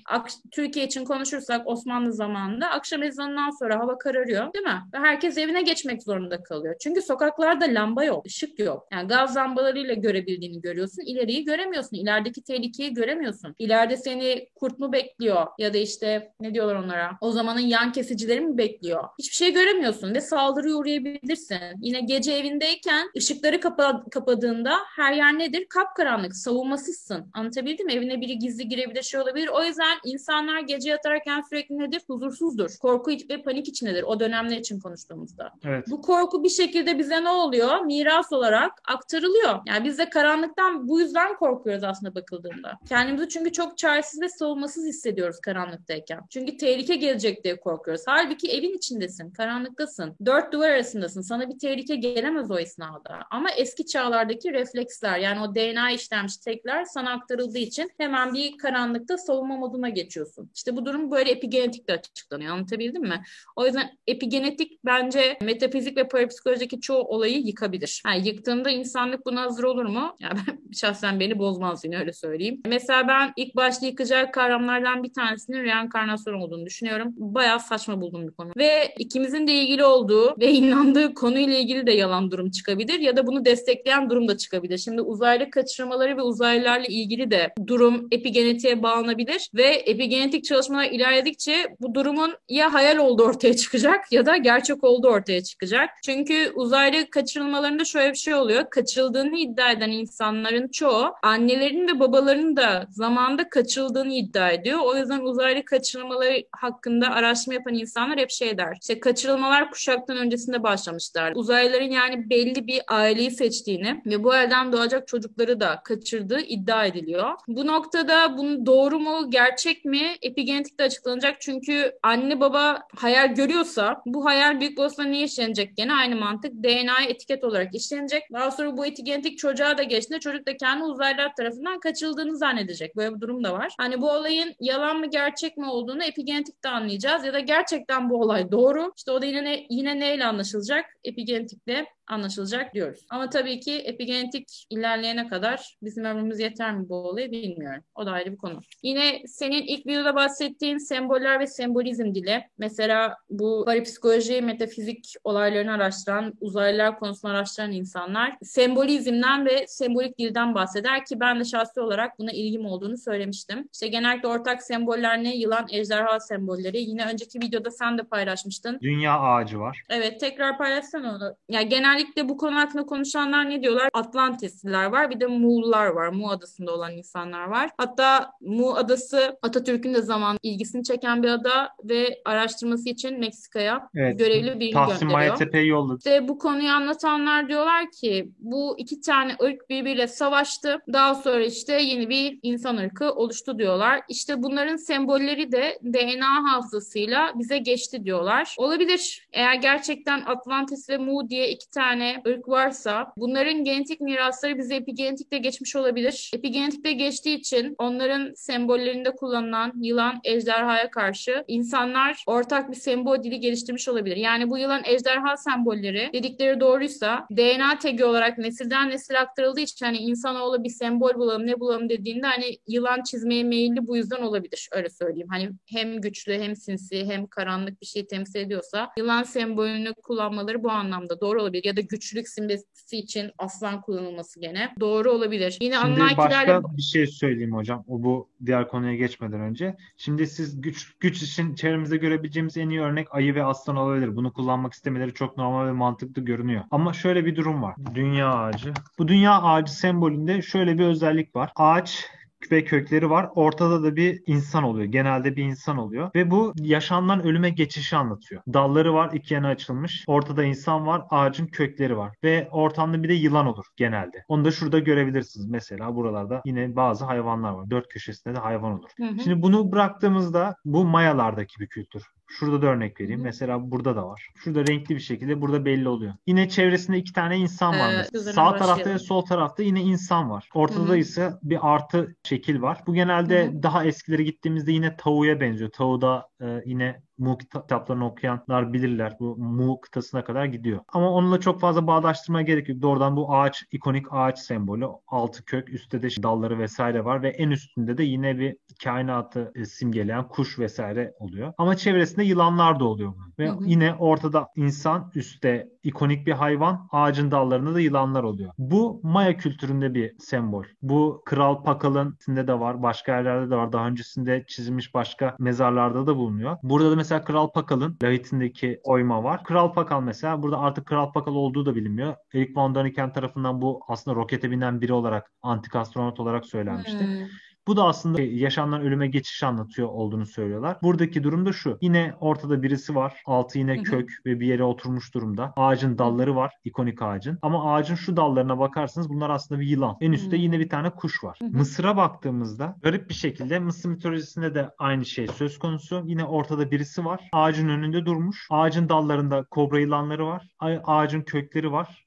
[0.51, 4.81] Türkiye için konuşursak Osmanlı zamanında akşam ezanından sonra hava kararıyor değil mi?
[4.93, 6.75] Ve herkes evine geçmek zorunda kalıyor.
[6.81, 8.87] Çünkü sokaklarda lamba yok, ışık yok.
[8.91, 11.03] Yani gaz lambalarıyla görebildiğini görüyorsun.
[11.05, 11.97] İleriyi göremiyorsun.
[11.97, 13.55] İlerideki tehlikeyi göremiyorsun.
[13.59, 15.47] İleride seni kurt mu bekliyor?
[15.59, 17.11] Ya da işte ne diyorlar onlara?
[17.21, 19.03] O zamanın yan kesicileri mi bekliyor?
[19.19, 21.57] Hiçbir şey göremiyorsun ve saldırıya uğrayabilirsin.
[21.81, 25.65] Yine gece evindeyken ışıkları kapa kapadığında her yer nedir?
[25.69, 27.24] Kapkaranlık, savunmasızsın.
[27.33, 27.93] Anlatabildim mi?
[27.93, 29.47] Evine biri gizli girebilir, şey olabilir.
[29.47, 32.01] O yüzden insanlar gece yatarken sürekli nedir?
[32.07, 32.69] Huzursuzdur.
[32.81, 34.03] Korku ve panik içindedir.
[34.03, 35.51] O dönemler için konuştuğumuzda.
[35.65, 35.85] Evet.
[35.89, 37.79] Bu korku bir şekilde bize ne oluyor?
[37.81, 39.59] Miras olarak aktarılıyor.
[39.67, 42.79] Yani biz de karanlıktan bu yüzden korkuyoruz aslında bakıldığında.
[42.89, 46.21] Kendimizi çünkü çok çaresiz ve savunmasız hissediyoruz karanlıktayken.
[46.29, 48.03] Çünkü tehlike gelecek diye korkuyoruz.
[48.07, 50.15] Halbuki evin içindesin, karanlıktasın.
[50.25, 51.21] Dört duvar arasındasın.
[51.21, 53.19] Sana bir tehlike gelemez o esnada.
[53.31, 59.17] Ama eski çağlardaki refleksler yani o DNA işlenmiş tekler sana aktarıldığı için hemen bir karanlıkta
[59.17, 60.49] savunma moduna geçiyorsun.
[60.55, 62.53] İşte bu durum böyle epigenetikle açıklanıyor.
[62.53, 63.23] Anlatabildim mi?
[63.55, 68.03] O yüzden epigenetik bence metafizik ve parapsikolojideki çoğu olayı yıkabilir.
[68.05, 70.15] Yani yıktığında insanlık buna hazır olur mu?
[70.19, 72.61] Ya ben şahsen beni bozmaz yine öyle söyleyeyim.
[72.67, 77.13] Mesela ben ilk başta yıkacak kavramlardan bir tanesinin reenkarnasyon olduğunu düşünüyorum.
[77.15, 78.51] Bayağı saçma buldum bir konu.
[78.57, 83.27] Ve ikimizin de ilgili olduğu ve inandığı konuyla ilgili de yalan durum çıkabilir ya da
[83.27, 84.77] bunu destekleyen durum da çıkabilir.
[84.77, 91.95] Şimdi uzaylı kaçırmaları ve uzaylılarla ilgili de durum epigenetiğe bağlanabilir ve epigenetik çalışmalar ilerledikçe bu
[91.95, 95.89] durumun ya hayal olduğu ortaya çıkacak ya da gerçek olduğu ortaya çıkacak.
[96.05, 98.69] Çünkü uzaylı kaçırılmalarında şöyle bir şey oluyor.
[98.69, 104.79] Kaçırıldığını iddia eden insanların çoğu annelerin ve babalarının da zamanda kaçırıldığını iddia ediyor.
[104.83, 108.77] O yüzden uzaylı kaçırılmaları hakkında araştırma yapan insanlar hep şey der.
[108.81, 111.33] İşte kaçırılmalar kuşaktan öncesinde başlamışlar.
[111.35, 117.31] Uzaylıların yani belli bir aileyi seçtiğini ve bu elden doğacak çocukları da kaçırdığı iddia ediliyor.
[117.47, 121.41] Bu noktada bunun doğru mu, gerçek mi epigenetikte açıklanacak.
[121.41, 125.77] Çünkü anne baba hayal görüyorsa bu hayal büyük olasılıkla niye işlenecek?
[125.77, 128.23] Gene aynı mantık DNA'ya etiket olarak işlenecek.
[128.33, 132.95] Daha sonra bu epigenetik çocuğa da geçtiğinde çocuk da kendi uzaylılar tarafından kaçırıldığını zannedecek.
[132.95, 133.73] Böyle bir durum da var.
[133.77, 138.51] Hani bu olayın yalan mı gerçek mi olduğunu epigenetikte anlayacağız ya da gerçekten bu olay
[138.51, 138.93] doğru.
[138.97, 140.85] İşte o da yine, yine neyle anlaşılacak?
[141.03, 143.05] Epigenetikle anlaşılacak diyoruz.
[143.09, 147.83] Ama tabii ki epigenetik ilerleyene kadar bizim ömrümüz yeter mi bu olayı bilmiyorum.
[147.95, 148.59] O da ayrı bir konu.
[148.83, 152.43] Yine senin ilk videoda bahsettiğin semboller ve sembolizm dili.
[152.57, 161.05] Mesela bu parapsikoloji, metafizik olaylarını araştıran, uzaylılar konusunu araştıran insanlar sembolizmden ve sembolik dilden bahseder
[161.05, 163.69] ki ben de şahsi olarak buna ilgim olduğunu söylemiştim.
[163.73, 165.35] İşte genellikle ortak semboller ne?
[165.35, 166.81] Yılan, ejderha sembolleri.
[166.81, 168.79] Yine önceki videoda sen de paylaşmıştın.
[168.81, 169.83] Dünya ağacı var.
[169.89, 171.35] Evet tekrar paylaşsana onu.
[171.49, 173.89] Ya genel genellikle bu konu hakkında konuşanlar ne diyorlar?
[173.93, 176.07] Atlantisliler var bir de Muğlular var.
[176.07, 177.69] Mu adasında olan insanlar var.
[177.77, 184.19] Hatta Mu adası Atatürk'ün de zaman ilgisini çeken bir ada ve araştırması için Meksika'ya evet.
[184.19, 185.37] görevli bir Tahsin gönderiyor.
[185.37, 185.97] Tepe'yi yolladı.
[185.97, 190.81] İşte bu konuyu anlatanlar diyorlar ki bu iki tane ırk birbiriyle savaştı.
[190.93, 194.01] Daha sonra işte yeni bir insan ırkı oluştu diyorlar.
[194.09, 198.55] İşte bunların sembolleri de DNA hafızasıyla bize geçti diyorlar.
[198.57, 199.27] Olabilir.
[199.33, 204.75] Eğer gerçekten Atlantis ve Mu diye iki tane tane ırk varsa bunların genetik mirasları bize
[204.75, 206.31] epigenetikte geçmiş olabilir.
[206.33, 213.87] Epigenetikte geçtiği için onların sembollerinde kullanılan yılan, ejderhaya karşı insanlar ortak bir sembol dili geliştirmiş
[213.89, 214.17] olabilir.
[214.17, 219.97] Yani bu yılan ejderha sembolleri dedikleri doğruysa DNA tagi olarak nesilden nesile aktarıldığı için hani
[219.97, 224.89] insanoğlu bir sembol bulalım ne bulalım dediğinde hani yılan çizmeye meyilli bu yüzden olabilir öyle
[224.89, 225.27] söyleyeyim.
[225.31, 230.71] Hani hem güçlü hem sinsi hem karanlık bir şey temsil ediyorsa yılan sembolünü kullanmaları bu
[230.71, 231.63] anlamda doğru olabilir.
[231.65, 232.65] Ya da güçlülük simgesi
[232.97, 235.57] için aslan kullanılması gene doğru olabilir.
[235.61, 237.83] Yine Şimdi başka bir şey söyleyeyim hocam.
[237.87, 239.75] O bu diğer konuya geçmeden önce.
[239.97, 244.15] Şimdi siz güç güç için çevremizde görebileceğimiz en iyi örnek ayı ve aslan olabilir.
[244.15, 246.63] Bunu kullanmak istemeleri çok normal ve mantıklı görünüyor.
[246.71, 247.75] Ama şöyle bir durum var.
[247.95, 248.73] Dünya ağacı.
[248.99, 251.51] Bu dünya ağacı sembolünde şöyle bir özellik var.
[251.55, 252.09] Ağaç
[252.51, 253.29] ve kökleri var.
[253.35, 254.85] Ortada da bir insan oluyor.
[254.85, 256.11] Genelde bir insan oluyor.
[256.15, 258.41] Ve bu yaşamdan ölüme geçişi anlatıyor.
[258.53, 260.03] Dalları var iki yana açılmış.
[260.07, 261.03] Ortada insan var.
[261.09, 262.15] Ağacın kökleri var.
[262.23, 264.25] Ve ortamda bir de yılan olur genelde.
[264.27, 265.49] Onu da şurada görebilirsiniz.
[265.49, 267.69] Mesela buralarda yine bazı hayvanlar var.
[267.69, 268.89] Dört köşesinde de hayvan olur.
[268.97, 269.19] Hı hı.
[269.23, 272.03] Şimdi bunu bıraktığımızda bu Mayalardaki bir kültür.
[272.27, 273.21] Şurada da örnek vereyim.
[273.21, 274.29] Mesela burada da var.
[274.35, 276.13] Şurada renkli bir şekilde burada belli oluyor.
[276.27, 277.93] Yine çevresinde iki tane insan var.
[277.93, 280.49] Ee, Sağ tarafta ve sol tarafta yine insan var.
[280.53, 282.83] Ortada ise bir artı şekil var.
[282.87, 283.63] Bu genelde Hı.
[283.63, 285.71] daha eskileri gittiğimizde yine tavuğa benziyor.
[285.71, 289.17] Tavuğu da e, yine Mu kitaplarını okuyanlar bilirler.
[289.19, 290.79] Bu Mu kıtasına kadar gidiyor.
[290.93, 292.81] Ama onunla çok fazla bağdaştırma gerek yok.
[292.81, 294.85] Doğrudan bu ağaç, ikonik ağaç sembolü.
[295.07, 299.65] Altı kök, üstte de dalları vesaire var ve en üstünde de yine bir kainatı e,
[299.65, 301.53] simgeleyen kuş vesaire oluyor.
[301.57, 303.13] Ama çevresinde yılanlar da oluyor.
[303.39, 303.59] Ve hı hı.
[303.65, 308.51] yine ortada insan, üstte ikonik bir hayvan, ağacın dallarında da yılanlar oluyor.
[308.57, 310.63] Bu Maya kültüründe bir sembol.
[310.81, 313.73] Bu Kral Pakal'ın de var, başka yerlerde de var.
[313.73, 316.57] Daha öncesinde çizilmiş başka mezarlarda da bulunuyor.
[316.63, 319.43] Burada da mesela Kral Pakal'ın lahitindeki oyma var.
[319.43, 322.15] Kral Pakal mesela burada artık Kral Pakal olduğu da bilinmiyor.
[322.33, 326.99] Erik von Däniken tarafından bu aslında rokete binen biri olarak antik astronot olarak söylenmişti.
[326.99, 327.27] Hmm.
[327.67, 330.77] Bu da aslında yaşamdan ölüme geçiş anlatıyor olduğunu söylüyorlar.
[330.83, 331.77] Buradaki durum da şu.
[331.81, 333.21] Yine ortada birisi var.
[333.25, 335.53] Altı yine kök ve bir yere oturmuş durumda.
[335.55, 336.53] Ağacın dalları var.
[336.63, 337.39] ikonik ağacın.
[337.41, 339.97] Ama ağacın şu dallarına bakarsanız bunlar aslında bir yılan.
[340.01, 341.39] En üstte yine bir tane kuş var.
[341.51, 346.03] Mısır'a baktığımızda garip bir şekilde Mısır mitolojisinde de aynı şey söz konusu.
[346.05, 347.29] Yine ortada birisi var.
[347.33, 348.47] Ağacın önünde durmuş.
[348.49, 350.47] Ağacın dallarında kobra yılanları var.
[350.59, 352.05] Ağacın kökleri var.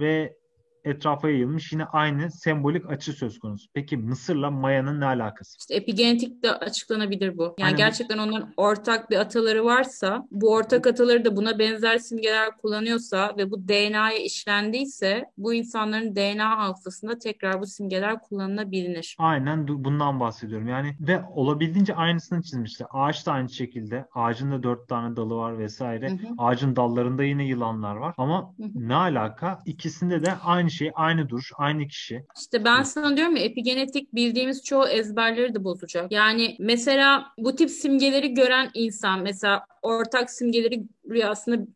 [0.00, 0.36] Ve
[0.84, 3.68] etrafa yayılmış yine aynı sembolik açı söz konusu.
[3.74, 5.56] Peki Mısır'la Maya'nın ne alakası?
[5.58, 7.42] İşte epigenetik de açıklanabilir bu.
[7.42, 7.76] Yani Aynen.
[7.76, 13.50] gerçekten onların ortak bir ataları varsa, bu ortak ataları da buna benzer simgeler kullanıyorsa ve
[13.50, 19.16] bu DNA'ya işlendiyse bu insanların DNA hafızasında tekrar bu simgeler kullanılabilir.
[19.18, 20.68] Aynen bundan bahsediyorum.
[20.68, 22.88] Yani ve olabildiğince aynısını çizmişler.
[22.90, 24.06] Ağaç da aynı şekilde.
[24.14, 26.10] Ağacın da dört tane dalı var vesaire.
[26.10, 26.34] Hı hı.
[26.38, 28.14] Ağacın dallarında yine yılanlar var.
[28.18, 28.68] Ama Hı hı.
[28.74, 29.58] ne alaka?
[29.66, 32.24] İkisinde de aynı şey, aynı duruş, aynı kişi.
[32.38, 36.12] İşte ben sana diyorum ya epigenetik bildiğimiz çoğu ezberleri de bozacak.
[36.12, 41.66] Yani mesela bu tip simgeleri gören insan mesela ortak simgeleri rüyasında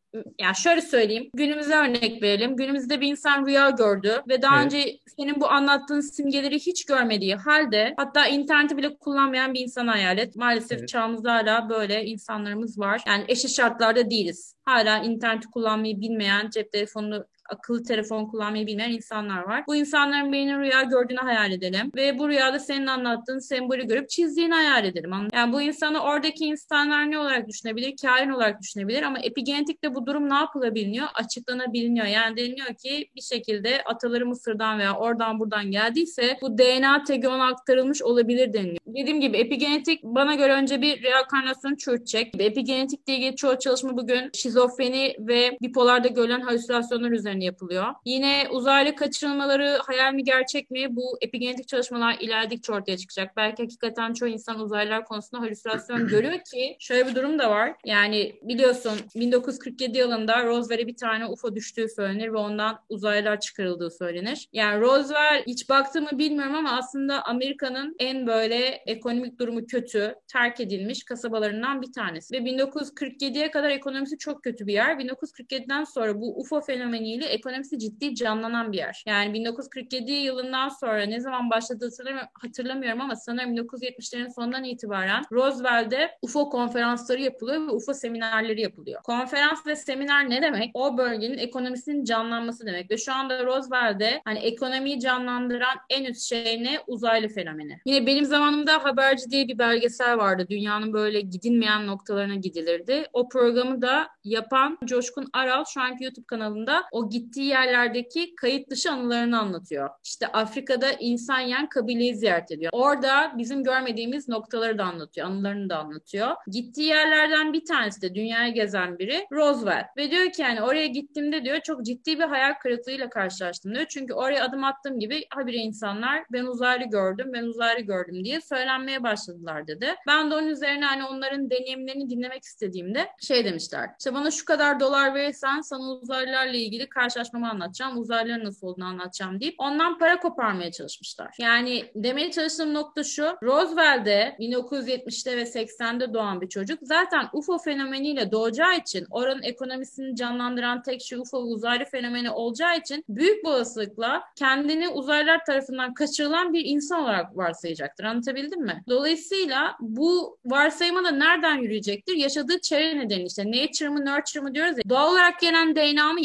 [0.40, 2.56] yani şöyle söyleyeyim günümüze örnek verelim.
[2.56, 4.64] Günümüzde bir insan rüya gördü ve daha Evet.
[4.64, 10.18] önce senin bu anlattığın simgeleri hiç görmediği halde hatta interneti bile kullanmayan bir insan hayal
[10.18, 10.36] et.
[10.36, 10.88] Maalesef Evet.
[10.88, 13.02] çağımızda hala böyle insanlarımız var.
[13.06, 14.54] Yani eşit şartlarda değiliz.
[14.64, 19.64] Hala interneti kullanmayı bilmeyen, cep telefonunu akıllı telefon kullanmayı bilmeyen insanlar var.
[19.66, 21.90] Bu insanların birinin rüya gördüğünü hayal edelim.
[21.96, 25.10] Ve bu rüyada senin anlattığın sembolü görüp çizdiğini hayal edelim.
[25.32, 27.94] Yani bu insanı oradaki insanlar ne olarak düşünebilir?
[28.02, 31.06] Kain olarak düşünebilir ama epigenetikte bu durum ne yapılabiliyor?
[31.14, 32.06] Açıklanabiliyor.
[32.06, 37.46] Yani deniliyor ki bir şekilde ataları Mısır'dan veya oradan buradan geldiyse bu DNA tagi ona
[37.46, 38.78] aktarılmış olabilir deniliyor.
[38.86, 42.34] Dediğim gibi epigenetik bana göre önce bir reenkarnasyonu çürütecek.
[42.38, 47.86] Epigenetikle ilgili çoğu çalışma bugün şizofreni ve bipolarda görülen halüsinasyonlar üzerine yapılıyor.
[48.04, 50.96] Yine uzaylı kaçırılmaları hayal mi gerçek mi?
[50.96, 53.36] Bu epigenetik çalışmalar ilerledikçe ortaya çıkacak.
[53.36, 57.74] Belki hakikaten çoğu insan uzaylılar konusunda halüsinasyon görüyor ki şöyle bir durum da var.
[57.84, 64.48] Yani biliyorsun 1947 yılında Roswell'e bir tane UFO düştüğü söylenir ve ondan uzaylılar çıkarıldığı söylenir.
[64.52, 71.04] Yani Roswell hiç baktığımı bilmiyorum ama aslında Amerika'nın en böyle ekonomik durumu kötü, terk edilmiş
[71.04, 72.34] kasabalarından bir tanesi.
[72.34, 74.96] Ve 1947'ye kadar ekonomisi çok kötü bir yer.
[74.96, 79.02] 1947'den sonra bu UFO fenomeniyle ekonomisi ciddi canlanan bir yer.
[79.06, 86.10] Yani 1947 yılından sonra ne zaman başladı hatırlamıyorum, hatırlamıyorum ama sanırım 1970'lerin sonundan itibaren Roswell'de
[86.22, 89.02] UFO konferansları yapılıyor ve UFO seminerleri yapılıyor.
[89.02, 90.70] Konferans ve seminer ne demek?
[90.74, 96.64] O bölgenin ekonomisinin canlanması demek ve şu anda Roswell'de hani ekonomiyi canlandıran en üst şey
[96.64, 96.78] ne?
[96.86, 97.78] Uzaylı fenomeni.
[97.86, 100.46] Yine benim zamanımda Haberci diye bir belgesel vardı.
[100.50, 103.06] Dünyanın böyle gidilmeyen noktalarına gidilirdi.
[103.12, 108.90] O programı da yapan Coşkun Aral şu anki YouTube kanalında o gittiği yerlerdeki kayıt dışı
[108.90, 109.90] anılarını anlatıyor.
[110.04, 112.70] İşte Afrika'da insan yiyen kabileyi ziyaret ediyor.
[112.74, 115.26] Orada bizim görmediğimiz noktaları da anlatıyor.
[115.26, 116.28] Anılarını da anlatıyor.
[116.46, 119.86] Gittiği yerlerden bir tanesi de dünyayı gezen biri Roswell.
[119.96, 123.86] Ve diyor ki yani oraya gittiğimde diyor çok ciddi bir hayal kırıklığıyla karşılaştım diyor.
[123.88, 129.02] Çünkü oraya adım attığım gibi habire insanlar ben uzaylı gördüm, ben uzaylı gördüm diye söylenmeye
[129.02, 129.94] başladılar dedi.
[130.06, 133.90] Ben de onun üzerine hani onların deneyimlerini dinlemek istediğimde şey demişler.
[133.98, 137.98] İşte bana şu kadar dolar verirsen sana uzaylılarla ilgili karşılaşmamı anlatacağım.
[137.98, 141.34] Uzaylıların nasıl olduğunu anlatacağım deyip ondan para koparmaya çalışmışlar.
[141.38, 143.36] Yani demeye çalıştığım nokta şu.
[143.42, 150.82] Roswell'de 1970'te ve 80'de doğan bir çocuk zaten UFO fenomeniyle doğacağı için oranın ekonomisini canlandıran
[150.82, 156.64] tek şey UFO uzaylı fenomeni olacağı için büyük bir olasılıkla kendini uzaylılar tarafından kaçırılan bir
[156.64, 158.04] insan olarak varsayacaktır.
[158.04, 158.84] Anlatabildim mi?
[158.88, 162.16] Dolayısıyla bu varsayıma da nereden yürüyecektir?
[162.16, 164.82] Yaşadığı çevre nedeniyle işte nature mı nurture mı diyoruz ya.
[164.88, 166.20] Doğal olarak gelen DNA mı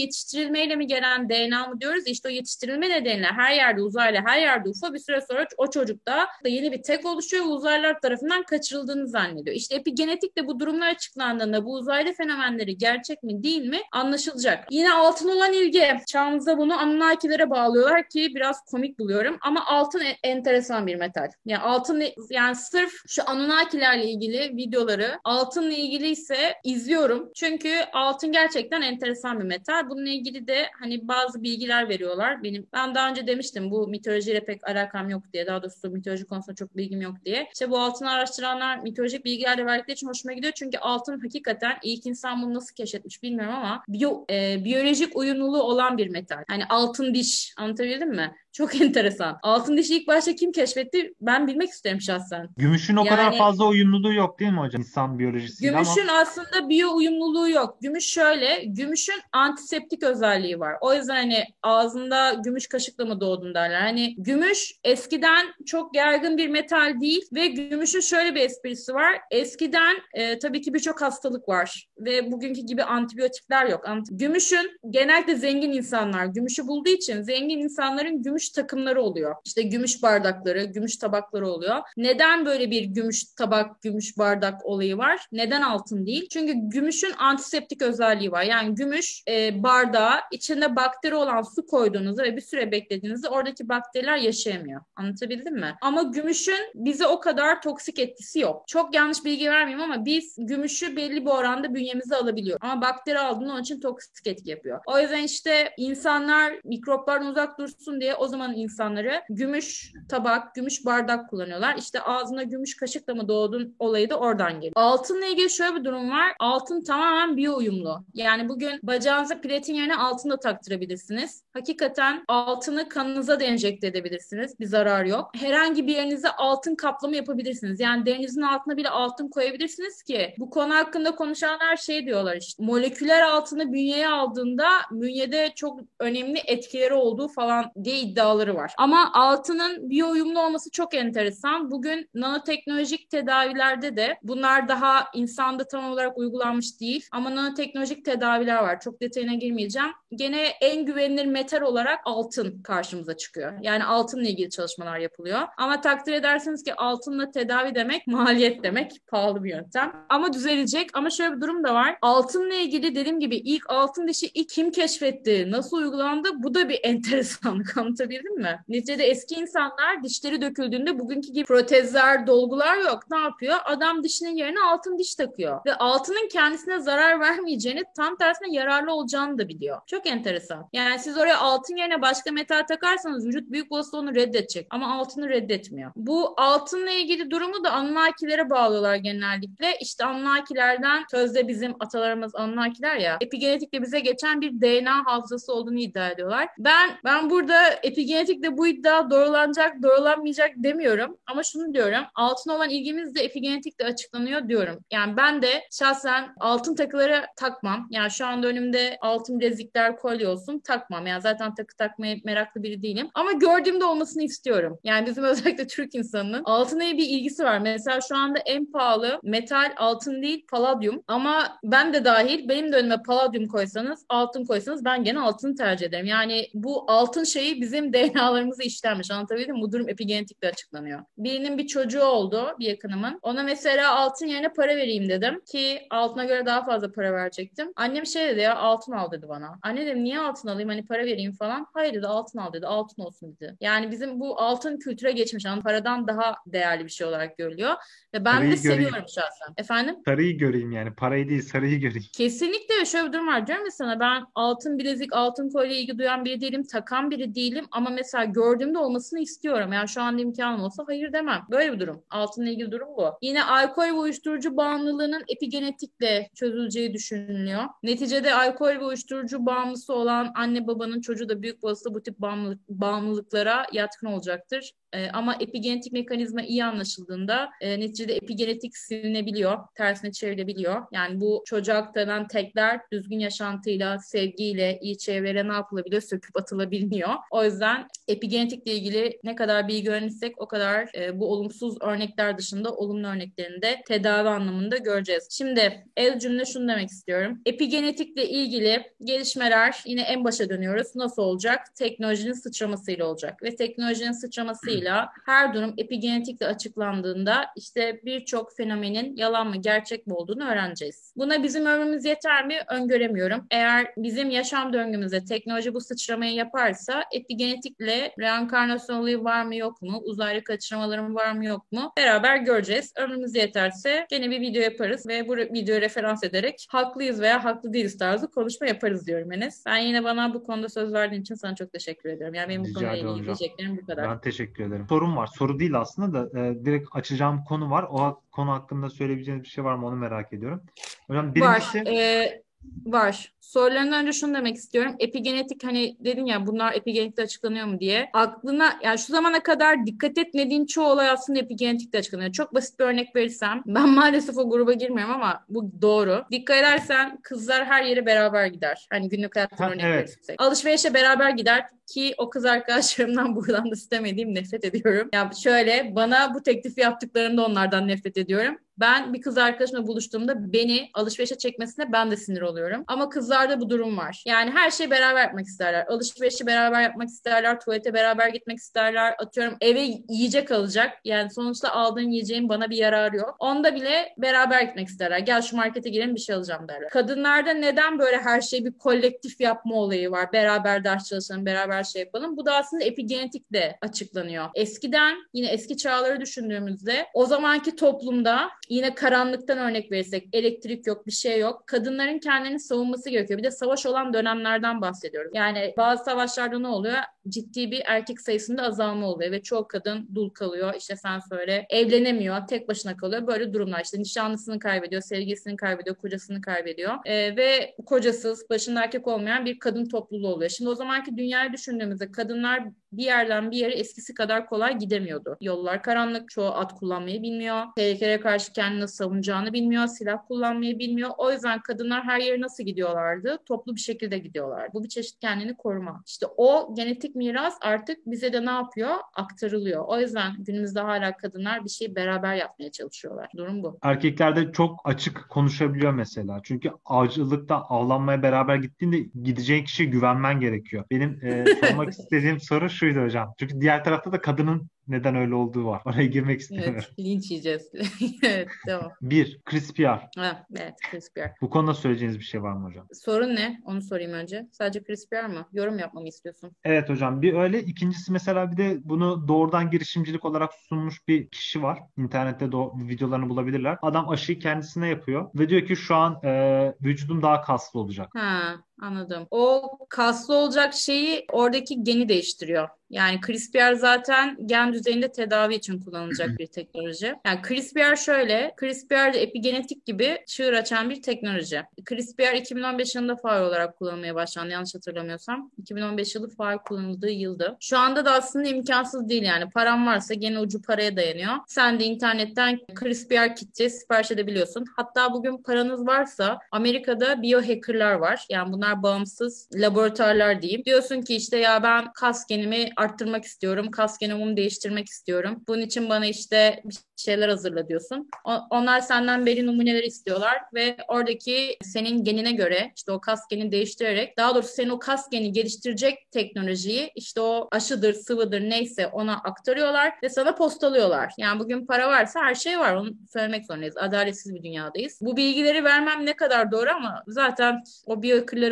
[0.72, 2.04] yetiştirilmeyle mi gelen DNA mı diyoruz.
[2.08, 6.28] İşte o yetiştirilme nedeniyle her yerde uzaylı her yerde UFO bir süre sonra o çocukta
[6.46, 9.56] yeni bir tek oluşuyor ve uzaylılar tarafından kaçırıldığını zannediyor.
[9.56, 14.68] İşte epigenetikte bu durumlar açıklandığında bu uzaylı fenomenleri gerçek mi değil mi anlaşılacak.
[14.72, 15.98] Yine altın olan ilgi.
[16.08, 21.30] Çağımızda bunu Anunnakilere bağlıyorlar ki biraz komik buluyorum ama altın e- enteresan bir metal.
[21.46, 27.32] Yani altın yani sırf şu Anunnakilerle ilgili videoları altınla ilgili ise izliyorum.
[27.36, 29.90] Çünkü altın gerçekten enteresan bir metal.
[29.90, 32.44] Bununla ilgili de hani bazı bilgiler veriyorlar.
[32.44, 35.48] Benim ben daha önce demiştim bu mitolojiyle pek alakam yok diye.
[35.48, 37.48] Daha doğrusu mitoloji konusunda çok bilgim yok diye.
[37.54, 40.54] İşte bu altını araştıranlar mitolojik bilgiler de verdikleri için hoşuma gidiyor.
[40.56, 45.98] Çünkü altın hakikaten ilk insan bunu nasıl keşfetmiş bilmiyorum ama biyo, e, biyolojik uyumluluğu olan
[45.98, 46.44] bir metal.
[46.48, 48.36] Hani altın diş anlatabildim mi?
[48.54, 49.40] Çok enteresan.
[49.44, 51.14] Altın dişi ilk başta kim keşfetti?
[51.22, 52.50] Ben bilmek isterim şahsen.
[52.58, 54.82] Gümüşün o kadar Yani- fazla uyumluluğu yok değil mi hocam?
[54.82, 57.78] İnsan biyolojisiyle ama Gümüşün aslında biyo uyumluluğu yok.
[57.82, 60.76] Gümüş şöyle, gümüşün antiseptik özelliği var.
[60.82, 63.82] O yüzden hani ağzında gümüş kaşıkla mı doğdun derler.
[63.82, 69.22] Hani gümüş eskiden çok yaygın bir metal değil ve gümüşün şöyle bir esprisi var.
[69.32, 73.86] Eskiden e, tabii ki birçok hastalık var ve bugünkü gibi antibiyotikler yok.
[73.86, 79.36] Ant- gümüşün genellikle zengin insanlar gümüşü bulduğu için zengin insanların gümüş gümüş takımları oluyor.
[79.46, 81.78] İşte gümüş bardakları, gümüş tabakları oluyor.
[81.98, 85.28] Neden böyle bir gümüş tabak, gümüş bardak olayı var?
[85.32, 86.28] Neden altın değil?
[86.32, 88.44] Çünkü gümüşün antiseptik özelliği var.
[88.44, 94.18] Yani gümüş e, bardağa içinde bakteri olan su koyduğunuzda ve bir süre beklediğinizde oradaki bakteriler
[94.18, 94.82] yaşayamıyor.
[94.96, 95.76] Anlatabildim mi?
[95.82, 98.68] Ama gümüşün bize o kadar toksik etkisi yok.
[98.68, 102.60] Çok yanlış bilgi vermeyeyim ama biz gümüşü belli bir oranda bünyemize alabiliyoruz.
[102.62, 104.80] Ama bakteri aldığında onun için toksik etki yapıyor.
[104.86, 111.30] O yüzden işte insanlar mikroplardan uzak dursun diye o zaman insanları gümüş tabak, gümüş bardak
[111.30, 111.76] kullanıyorlar.
[111.78, 114.74] İşte ağzına gümüş kaşıkla mı doğdun olayı da oradan geliyor.
[114.76, 116.34] Altınla ilgili şöyle bir durum var.
[116.40, 118.06] Altın tamamen biyo uyumlu.
[118.14, 121.44] Yani bugün bacağınıza platin yerine altın da taktırabilirsiniz.
[121.54, 124.60] Hakikaten altını kanınıza da enjekte edebilirsiniz.
[124.60, 125.32] Bir zarar yok.
[125.36, 127.80] Herhangi bir yerinize altın kaplama yapabilirsiniz.
[127.80, 133.22] Yani derinizin altına bile altın koyabilirsiniz ki bu konu hakkında konuşanlar şey diyorlar işte moleküler
[133.22, 138.74] altını bünyeye aldığında bünyede çok önemli etkileri olduğu falan diye iddiaları var.
[138.78, 141.72] Ama altının biyo uyumlu olması çok enteresan.
[141.72, 148.80] Bugün nanoteknolojik tedavilerde de bunlar daha insanda tam olarak uygulanmış değil ama nanoteknolojik tedaviler var.
[148.80, 149.90] Çok detayına girmeyeceğim.
[150.16, 153.54] Gene en güvenilir metal olarak altın karşımıza çıkıyor.
[153.62, 155.40] Yani altınla ilgili çalışmalar yapılıyor.
[155.58, 158.92] Ama takdir edersiniz ki altınla tedavi demek maliyet demek.
[159.08, 160.06] Pahalı bir yöntem.
[160.10, 160.90] Ama düzelecek.
[160.94, 161.98] Ama şöyle bir durum da var.
[162.02, 165.52] Altınla ilgili dediğim gibi ilk altın dişi ilk kim keşfetti?
[165.52, 166.30] Nasıl uygulandı?
[166.36, 167.78] Bu da bir enteresanlık.
[168.12, 168.60] Anlatabildim mi?
[168.70, 173.00] Neticede eski insanlar dişleri döküldüğünde bugünkü gibi protezler, dolgular yok.
[173.12, 173.58] Ne yapıyor?
[173.66, 175.62] Adam dişinin yerine altın diş takıyor.
[175.66, 179.82] Ve altının kendisine zarar vermeyeceğini tam tersine yararlı olacağını da biliyor.
[179.88, 180.70] Çok enteresan.
[180.74, 184.68] Yani siz oraya altın yerine başka metal takarsanız vücut büyük olasılıkla onu reddedecek.
[184.70, 185.92] Ama altını reddetmiyor.
[185.96, 189.78] Bu altınla ilgili durumu da Anunnakilere bağlıyorlar genellikle.
[189.82, 196.10] İşte Anunnakilerden sözde bizim atalarımız Anunnakiler ya epigenetikle bize geçen bir DNA hafızası olduğunu iddia
[196.10, 196.48] ediyorlar.
[196.58, 201.18] Ben ben burada epigenetikle bu iddia doğrulanacak, doğrulanmayacak demiyorum.
[201.28, 202.04] Ama şunu diyorum.
[202.16, 204.80] Altın olan ilgimiz de epigenetikle açıklanıyor diyorum.
[204.92, 207.88] Yani ben de şahsen altın takıları takmam.
[207.90, 211.08] Yani şu anda önümde altın bilezikler, kolye olsun takmam.
[211.08, 213.10] Yani zaten takı takmaya meraklı biri değilim.
[213.14, 214.80] Ama gördüğümde olmasını istiyorum.
[214.84, 217.60] Yani bizim özellikle Türk insanının altına bir ilgisi var.
[217.60, 221.04] Mesela şu anda en pahalı metal altın değil paladyum.
[221.08, 225.88] Ama ben de dahil benim de önüme paladyum koysanız, altın koysanız ben gene altını tercih
[225.88, 226.06] ederim.
[226.06, 229.12] Yani bu altın şeyi bizim DNA'larımızı işlenmiş.
[229.12, 229.62] Anlatabildim mi?
[229.62, 231.00] Bu durum epigenetikle açıklanıyor.
[231.18, 233.20] Birinin bir çocuğu oldu, bir yakınımın.
[233.22, 237.72] Ona mesela altın yerine para vereyim dedim ki altına göre daha fazla para verecektim.
[237.76, 239.60] Annem şey dedi ya altın al dedi bana.
[239.64, 241.68] Anne dedim niye altın alayım hani para vereyim falan.
[241.74, 242.68] Hayır dedi altın al dedi.
[242.68, 243.58] Altın olsun dedi.
[243.62, 245.46] Yani bizim bu altın kültüre geçmiş.
[245.46, 247.74] Yani paradan daha değerli bir şey olarak görülüyor.
[248.14, 248.74] Ve ben Sarıyı de göreyim.
[248.84, 249.54] seviyorum şahsen.
[249.58, 249.96] Efendim?
[250.06, 250.94] Sarıyı göreyim yani.
[250.96, 252.06] Parayı değil sarıyı göreyim.
[252.14, 256.26] Kesinlikle şöyle bir durum var diyorum ya sana ben altın bilezik, altın kolye ilgi duyan
[256.26, 259.74] biri değilim, takan biri değilim ama mesela gördüğümde olmasını istiyorum.
[259.74, 261.42] Yani şu anda imkanım olsa hayır demem.
[261.52, 262.04] Böyle bir durum.
[262.10, 263.12] Altınla ilgili durum bu.
[263.22, 267.64] Yine alkol ve uyuşturucu bağımlılığının epigenetikle çözüleceği düşünülüyor.
[267.84, 272.70] Neticede alkol ve uyuşturucu bağımlısı olan anne babanın çocuğu da büyük olasılıkla bu tip bağımlılık,
[272.70, 274.72] bağımlılıklara yatkın olacaktır.
[274.94, 280.82] E, ama epigenetik mekanizma iyi anlaşıldığında e, neticede epigenetik silinebiliyor, tersine çevrilebiliyor.
[280.92, 286.02] Yani bu çocuğa aktarılan tekler düzgün yaşantıyla, sevgiyle, iyi çevreyle ne yapılabiliyor?
[286.02, 287.10] Söküp atılabiliyor.
[287.32, 287.61] O yüzden
[288.08, 293.62] epigenetikle ilgili ne kadar bilgi öğrenirsek o kadar e, bu olumsuz örnekler dışında olumlu örneklerini
[293.62, 295.28] de tedavi anlamında göreceğiz.
[295.32, 297.42] Şimdi el cümle şunu demek istiyorum.
[297.46, 300.96] Epigenetikle ilgili gelişmeler yine en başa dönüyoruz.
[300.96, 301.76] Nasıl olacak?
[301.76, 303.44] Teknolojinin sıçramasıyla olacak.
[303.44, 310.50] Ve teknolojinin sıçramasıyla her durum epigenetikle açıklandığında işte birçok fenomenin yalan mı gerçek mi olduğunu
[310.50, 311.14] öğreneceğiz.
[311.18, 312.56] Buna bizim ömrümüz yeter mi?
[312.70, 313.48] Öngöremiyorum.
[313.52, 317.04] Eğer bizim yaşam döngümüzde teknoloji bu sıçramayı yaparsa
[317.52, 320.02] epigenetikle reenkarnasyon olayı var mı yok mu?
[320.06, 321.92] Uzaylı kaçırmalarım var mı yok mu?
[321.98, 322.94] Beraber göreceğiz.
[322.98, 327.98] Ömrümüz yeterse gene bir video yaparız ve bu videoyu referans ederek haklıyız veya haklı değiliz
[327.98, 329.64] tarzı konuşma yaparız diyorum Enes.
[329.66, 332.36] Ben yine bana bu konuda söz verdiğin için sana çok teşekkür ediyorum.
[332.36, 334.10] Yani benim bu Rica konuyla ederim ilgili diyeceklerim bu kadar.
[334.10, 334.86] Ben teşekkür ederim.
[334.90, 335.28] Sorum var.
[335.28, 337.86] Soru değil aslında da e, direkt açacağım konu var.
[337.90, 340.64] O konu hakkında söyleyebileceğiniz bir şey var mı onu merak ediyorum.
[341.08, 341.36] Hocam Var.
[341.36, 342.42] birincisi Ee,
[342.86, 343.34] var.
[343.52, 344.96] Sorularından önce şunu demek istiyorum.
[345.00, 348.10] Epigenetik hani dedin ya bunlar epigenetikle açıklanıyor mu diye.
[348.14, 352.32] Aklına yani şu zamana kadar dikkat etmediğin çoğu olay aslında epigenetikle açıklanıyor.
[352.32, 356.26] Çok basit bir örnek verirsem ben maalesef o gruba girmiyorum ama bu doğru.
[356.32, 358.88] Dikkat edersen kızlar her yere beraber gider.
[358.90, 360.10] Hani günlük hayattan Ha, örnek evet.
[360.10, 360.42] verirsek.
[360.42, 365.10] Alışverişe beraber gider ki o kız arkadaşlarımdan buradan da istemediğim nefret ediyorum.
[365.14, 368.58] Ya şöyle bana bu teklifi yaptıklarında onlardan nefret ediyorum.
[368.78, 372.84] Ben bir kız arkadaşımla buluştuğumda beni alışverişe çekmesine ben de sinir oluyorum.
[372.88, 373.10] Ama
[373.42, 374.24] kızlarda bu durum var.
[374.26, 375.86] Yani her şeyi beraber yapmak isterler.
[375.88, 377.60] Alışverişi beraber yapmak isterler.
[377.60, 379.16] Tuvalete beraber gitmek isterler.
[379.20, 380.98] Atıyorum eve yiyecek alacak.
[381.06, 383.36] Yani sonuçta aldığın yiyeceğin bana bir yararı yok.
[383.40, 385.20] Onda bile beraber gitmek isterler.
[385.20, 386.90] Gel şu markete girelim bir şey alacağım derler.
[386.90, 390.34] Kadınlarda neden böyle her şey bir kolektif yapma olayı var?
[390.34, 392.38] Beraber ders çalışalım, beraber şey yapalım.
[392.38, 394.46] Bu da aslında epigenetikle açıklanıyor.
[394.56, 401.12] Eskiden yine eski çağları düşündüğümüzde o zamanki toplumda yine karanlıktan örnek verirsek elektrik yok, bir
[401.12, 401.64] şey yok.
[401.68, 403.31] Kadınların kendini savunması gerekiyor.
[403.38, 405.32] Bir de savaş olan dönemlerden bahsediyoruz.
[405.34, 406.98] Yani bazı savaşlarda ne oluyor?
[407.30, 410.74] Ciddi bir erkek sayısında azalma oluyor ve çoğu kadın dul kalıyor.
[410.78, 413.28] İşte sen söyle evlenemiyor, tek başına kalıyor.
[413.28, 416.94] Böyle durumlar işte nişanlısını kaybediyor, sevgilisini kaybediyor, kocasını kaybediyor.
[417.06, 420.50] Ee, ve kocasız, başında erkek olmayan bir kadın topluluğu oluyor.
[420.50, 425.38] Şimdi o zamanki dünyayı düşündüğümüzde kadınlar bir yerden bir yere eskisi kadar kolay gidemiyordu.
[425.42, 427.64] Yollar karanlık, çoğu at kullanmayı bilmiyor.
[427.76, 431.10] Tehlikelere karşı kendini savunacağını bilmiyor, silah kullanmayı bilmiyor.
[431.18, 433.38] O yüzden kadınlar her yere nasıl gidiyorlardı?
[433.46, 434.74] Toplu bir şekilde gidiyorlar.
[434.74, 436.04] Bu bir çeşit kendini koruma.
[436.08, 438.96] İşte o genetik miras artık bize de ne yapıyor?
[439.16, 439.84] Aktarılıyor.
[439.88, 443.30] O yüzden günümüzde hala kadınlar bir şeyi beraber yapmaya çalışıyorlar.
[443.38, 443.80] Durum bu.
[443.82, 446.40] Erkeklerde çok açık konuşabiliyor mesela.
[446.44, 450.86] Çünkü avcılıkta avlanmaya beraber gittiğinde gideceğin kişiye güvenmen gerekiyor.
[450.92, 453.34] Benim e, sormak istediğim soru şuydu hocam.
[453.40, 455.82] Çünkü diğer tarafta da kadının neden öyle olduğu var.
[455.86, 456.76] Oraya girmek istemiyorum.
[456.78, 457.72] Evet, linç yiyeceğiz.
[458.24, 458.92] evet, tamam.
[459.02, 460.10] Bir, Chris Pierre.
[460.18, 461.34] Ha, evet, Chris Pierre.
[461.42, 462.88] Bu konuda söyleyeceğiniz bir şey var mı hocam?
[462.94, 463.62] Sorun ne?
[463.66, 464.48] Onu sorayım önce.
[464.52, 465.48] Sadece Chris Pierre mı?
[465.54, 466.52] Yorum yapmamı istiyorsun.
[466.64, 467.22] Evet hocam.
[467.22, 467.64] Bir öyle.
[467.64, 471.80] İkincisi mesela bir de bunu doğrudan girişimcilik olarak sunmuş bir kişi var.
[471.98, 473.78] İnternette de o videolarını bulabilirler.
[473.82, 478.10] Adam aşıyı kendisine yapıyor ve diyor ki şu an e, vücudum daha kaslı olacak.
[478.16, 479.28] Ha, anladım.
[479.32, 482.70] O kaslı olacak şeyi oradaki geni değiştiriyor.
[482.92, 487.16] Yani CRISPR zaten gen düzeyinde tedavi için kullanılacak bir teknoloji.
[487.26, 491.62] Yani CRISPR şöyle, CRISPR de epigenetik gibi çığır açan bir teknoloji.
[491.90, 495.52] CRISPR 2015 yılında faal olarak kullanılmaya başlandı yanlış hatırlamıyorsam.
[495.58, 497.58] 2015 yılı faal kullanıldığı yıldı.
[497.60, 499.50] Şu anda da aslında imkansız değil yani.
[499.50, 501.34] Param varsa gene ucu paraya dayanıyor.
[501.48, 504.66] Sen de internetten CRISPR kiti sipariş edebiliyorsun.
[504.76, 508.26] Hatta bugün paranız varsa Amerika'da biohackerlar var.
[508.30, 510.66] Yani bunlar bağımsız laboratuvarlar diyeyim.
[510.66, 513.72] Diyorsun ki işte ya ben kas genimi arttırmak istiyorum.
[513.72, 515.44] Kas genomumu değiştirmek istiyorum.
[515.48, 518.10] Bunun için bana işte bir şeyler hazırla diyorsun.
[518.50, 524.18] onlar senden belli numuneler istiyorlar ve oradaki senin genine göre işte o kas genini değiştirerek
[524.18, 529.94] daha doğrusu senin o kas geni geliştirecek teknolojiyi işte o aşıdır, sıvıdır neyse ona aktarıyorlar
[530.04, 531.14] ve sana postalıyorlar.
[531.18, 532.76] Yani bugün para varsa her şey var.
[532.76, 533.78] Onu söylemek zorundayız.
[533.78, 535.00] Adaletsiz bir dünyadayız.
[535.02, 538.02] Bu bilgileri vermem ne kadar doğru ama zaten o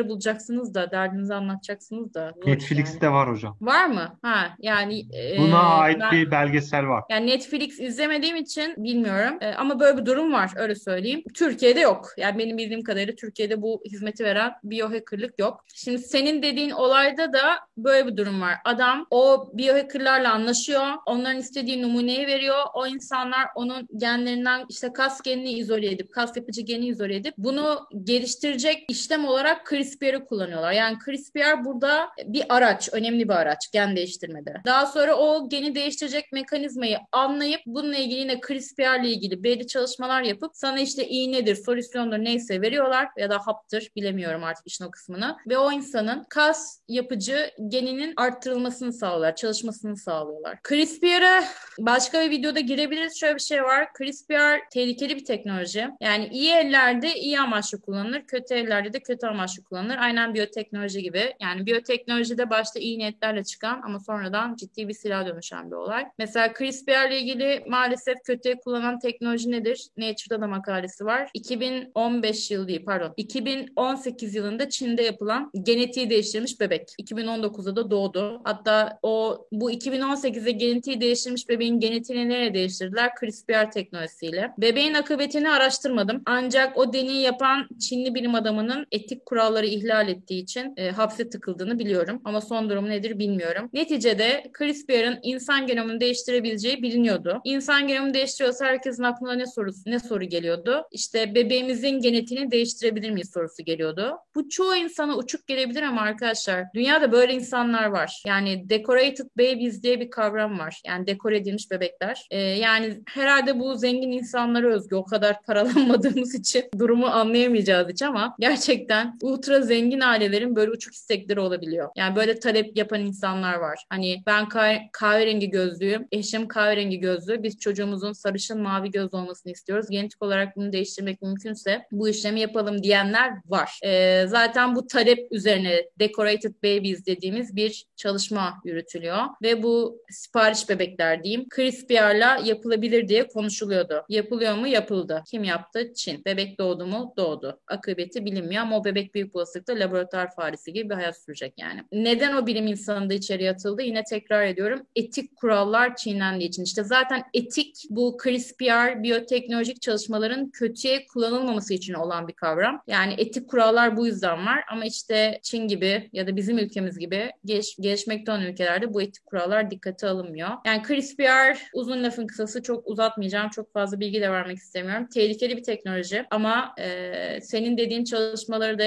[0.10, 2.34] bulacaksınız da derdinizi anlatacaksınız da.
[2.46, 3.16] Netflix'te yani.
[3.16, 3.58] var hocam.
[3.62, 4.18] Var mı?
[4.22, 5.06] Ha yani
[5.38, 7.04] Buna e, ait ben, bir belgesel var.
[7.10, 9.38] Yani Netflix izlemediğim için bilmiyorum.
[9.42, 11.24] E, ama böyle bir durum var öyle söyleyeyim.
[11.34, 12.10] Türkiye'de yok.
[12.18, 15.66] Yani benim bildiğim kadarıyla Türkiye'de bu hizmeti veren biohackerlık yok.
[15.76, 18.56] Şimdi senin dediğin olayda da böyle bir durum var.
[18.66, 20.86] Adam o biohackerlarla anlaşıyor.
[21.06, 22.58] Onların istediği numuneyi veriyor.
[22.74, 27.88] O insanlar onun genlerinden işte kas genini izole edip, kas yapıcı geni izole edip bunu
[28.04, 30.72] geliştirecek işlem olarak CRISPR'ı kullanıyorlar.
[30.72, 34.54] Yani CRISPR burada bir araç, önemli bir araç gen değiştirmede.
[34.66, 40.22] Daha sonra o geni değiştirecek mekanizmayı anlayıp bununla ilgili yine CRISPR ile ilgili belli çalışmalar
[40.22, 45.38] yapıp sana işte iğnedir, solüsyondur neyse veriyorlar ya da haptır bilemiyorum artık işin o kısmını.
[45.48, 50.60] Ve o insanın kas yapıcı geninin arttırılmasını sağlıyorlar, çalışmasını sağlıyorlar.
[50.70, 51.44] CRISPR'a
[51.80, 53.20] başka bir videoda girebiliriz.
[53.20, 53.88] Şöyle bir şey var.
[53.98, 55.90] CRISPR tehlikeli bir teknoloji.
[56.02, 59.79] Yani iyi ellerde iyi amaçlı kullanılır, kötü ellerde de kötü amaçlı kullanılır.
[59.88, 61.34] Aynen biyoteknoloji gibi.
[61.42, 66.06] Yani biyoteknolojide başta iyi niyetlerle çıkan ama sonradan ciddi bir silah dönüşen bir olay.
[66.18, 69.88] Mesela CRISPR ile ilgili maalesef kötüye kullanan teknoloji nedir?
[69.98, 71.30] Nature'da da makalesi var.
[71.34, 73.14] 2015 yıl değil pardon.
[73.18, 76.90] 2018 yılında Çin'de yapılan genetiği değiştirmiş bebek.
[77.02, 78.42] 2019'da da doğdu.
[78.44, 83.12] Hatta o bu 2018'de genetiği değiştirmiş bebeğin genetiğini nereye değiştirdiler?
[83.20, 84.52] CRISPR teknolojisiyle.
[84.58, 86.22] Bebeğin akıbetini araştırmadım.
[86.26, 91.80] Ancak o deneyi yapan Çinli bilim adamının etik kuralları ihlal ettiği için e, hapse tıkıldığını
[91.80, 92.22] biliyorum.
[92.26, 93.70] Ama son durum nedir bilmiyorum.
[93.74, 97.42] Neticede CRISPR'ın insan genomunu değiştirebileceği biliniyordu.
[97.44, 100.88] İnsan genomunu değiştiriyorsa herkesin aklına ne sorusu ne soru geliyordu?
[100.92, 104.18] İşte bebeğimizin genetiğini değiştirebilir miyiz sorusu geliyordu.
[104.36, 108.24] Bu çoğu insana uçuk gelebilir ama arkadaşlar dünyada böyle insanlar var.
[108.28, 110.82] Yani decorated babies diye bir kavram var.
[110.88, 112.28] Yani dekore edilmiş bebekler.
[112.32, 114.96] Ee, yani herhalde bu zengin insanlara özgü.
[114.96, 121.40] O kadar paralanmadığımız için durumu anlayamayacağız hiç ama gerçekten ultra zengin ailelerin böyle uçuk istekleri
[121.40, 121.90] olabiliyor.
[121.96, 123.84] Yani böyle talep yapan insanlar var.
[123.90, 127.44] Hani ben kah- kahverengi gözlüyüm, eşim kahverengi gözlü.
[127.44, 129.90] Biz çocuğumuzun sarışın mavi göz olmasını istiyoruz.
[129.90, 133.80] Genetik olarak bunu değiştirmek mümkünse bu işlemi yapalım diyenler var.
[133.84, 141.24] Ee, zaten bu talep üzerine Decorated Babies dediğimiz bir çalışma yürütülüyor ve bu sipariş bebekler
[141.24, 144.06] diyeyim CRISPR'la yapılabilir diye konuşuluyordu.
[144.10, 144.68] Yapılıyor mu?
[144.68, 145.24] Yapıldı.
[145.32, 145.94] Kim yaptı?
[145.94, 146.26] Çin.
[146.26, 147.14] Bebek doğdu mu?
[147.18, 147.60] Doğdu.
[147.68, 151.84] Akıbeti bilinmiyor ama o bebek büyük olasılıkla laboratuvar faresi gibi bir hayat sürecek yani.
[151.92, 153.82] Neden o bilim insanı da içeriye atıldı?
[153.82, 154.82] Yine tekrar ediyorum.
[154.96, 156.64] Etik kurallar çiğnendiği için.
[156.64, 162.82] İşte zaten etik bu CRISPR biyoteknolojik çalışmaların kötüye kullanılmaması için olan bir kavram.
[162.88, 167.32] Yani etik kurallar bu yüzden var ama işte Çin gibi ya da bizim ülkemiz gibi
[167.46, 170.50] geliş, gelişmekte olan ülkelerde bu etik kurallar dikkate alınmıyor.
[170.66, 173.50] Yani CRISPR uzun lafın kısası çok uzatmayacağım.
[173.50, 175.08] Çok fazla bilgi de vermek istemiyorum.
[175.14, 178.86] Tehlikeli bir teknoloji ama e, senin dediğin çalışmaları da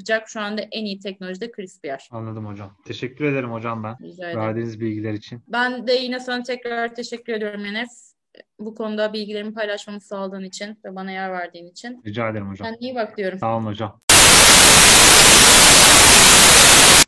[0.00, 2.08] yapacak şu anda en iyi teknoloji de CRISPR.
[2.10, 2.76] Anladım hocam.
[2.86, 3.96] Teşekkür ederim hocam ben.
[4.02, 4.40] Rica ederim.
[4.40, 5.42] Verdiğiniz bilgiler için.
[5.48, 8.14] Ben de yine sana tekrar teşekkür ediyorum Enes.
[8.58, 12.02] Bu konuda bilgilerimi paylaşmamı sağladığın için ve bana yer verdiğin için.
[12.06, 12.66] Rica ederim hocam.
[12.68, 13.38] Kendine iyi bak diyorum.
[13.38, 14.00] Sağ olun hocam.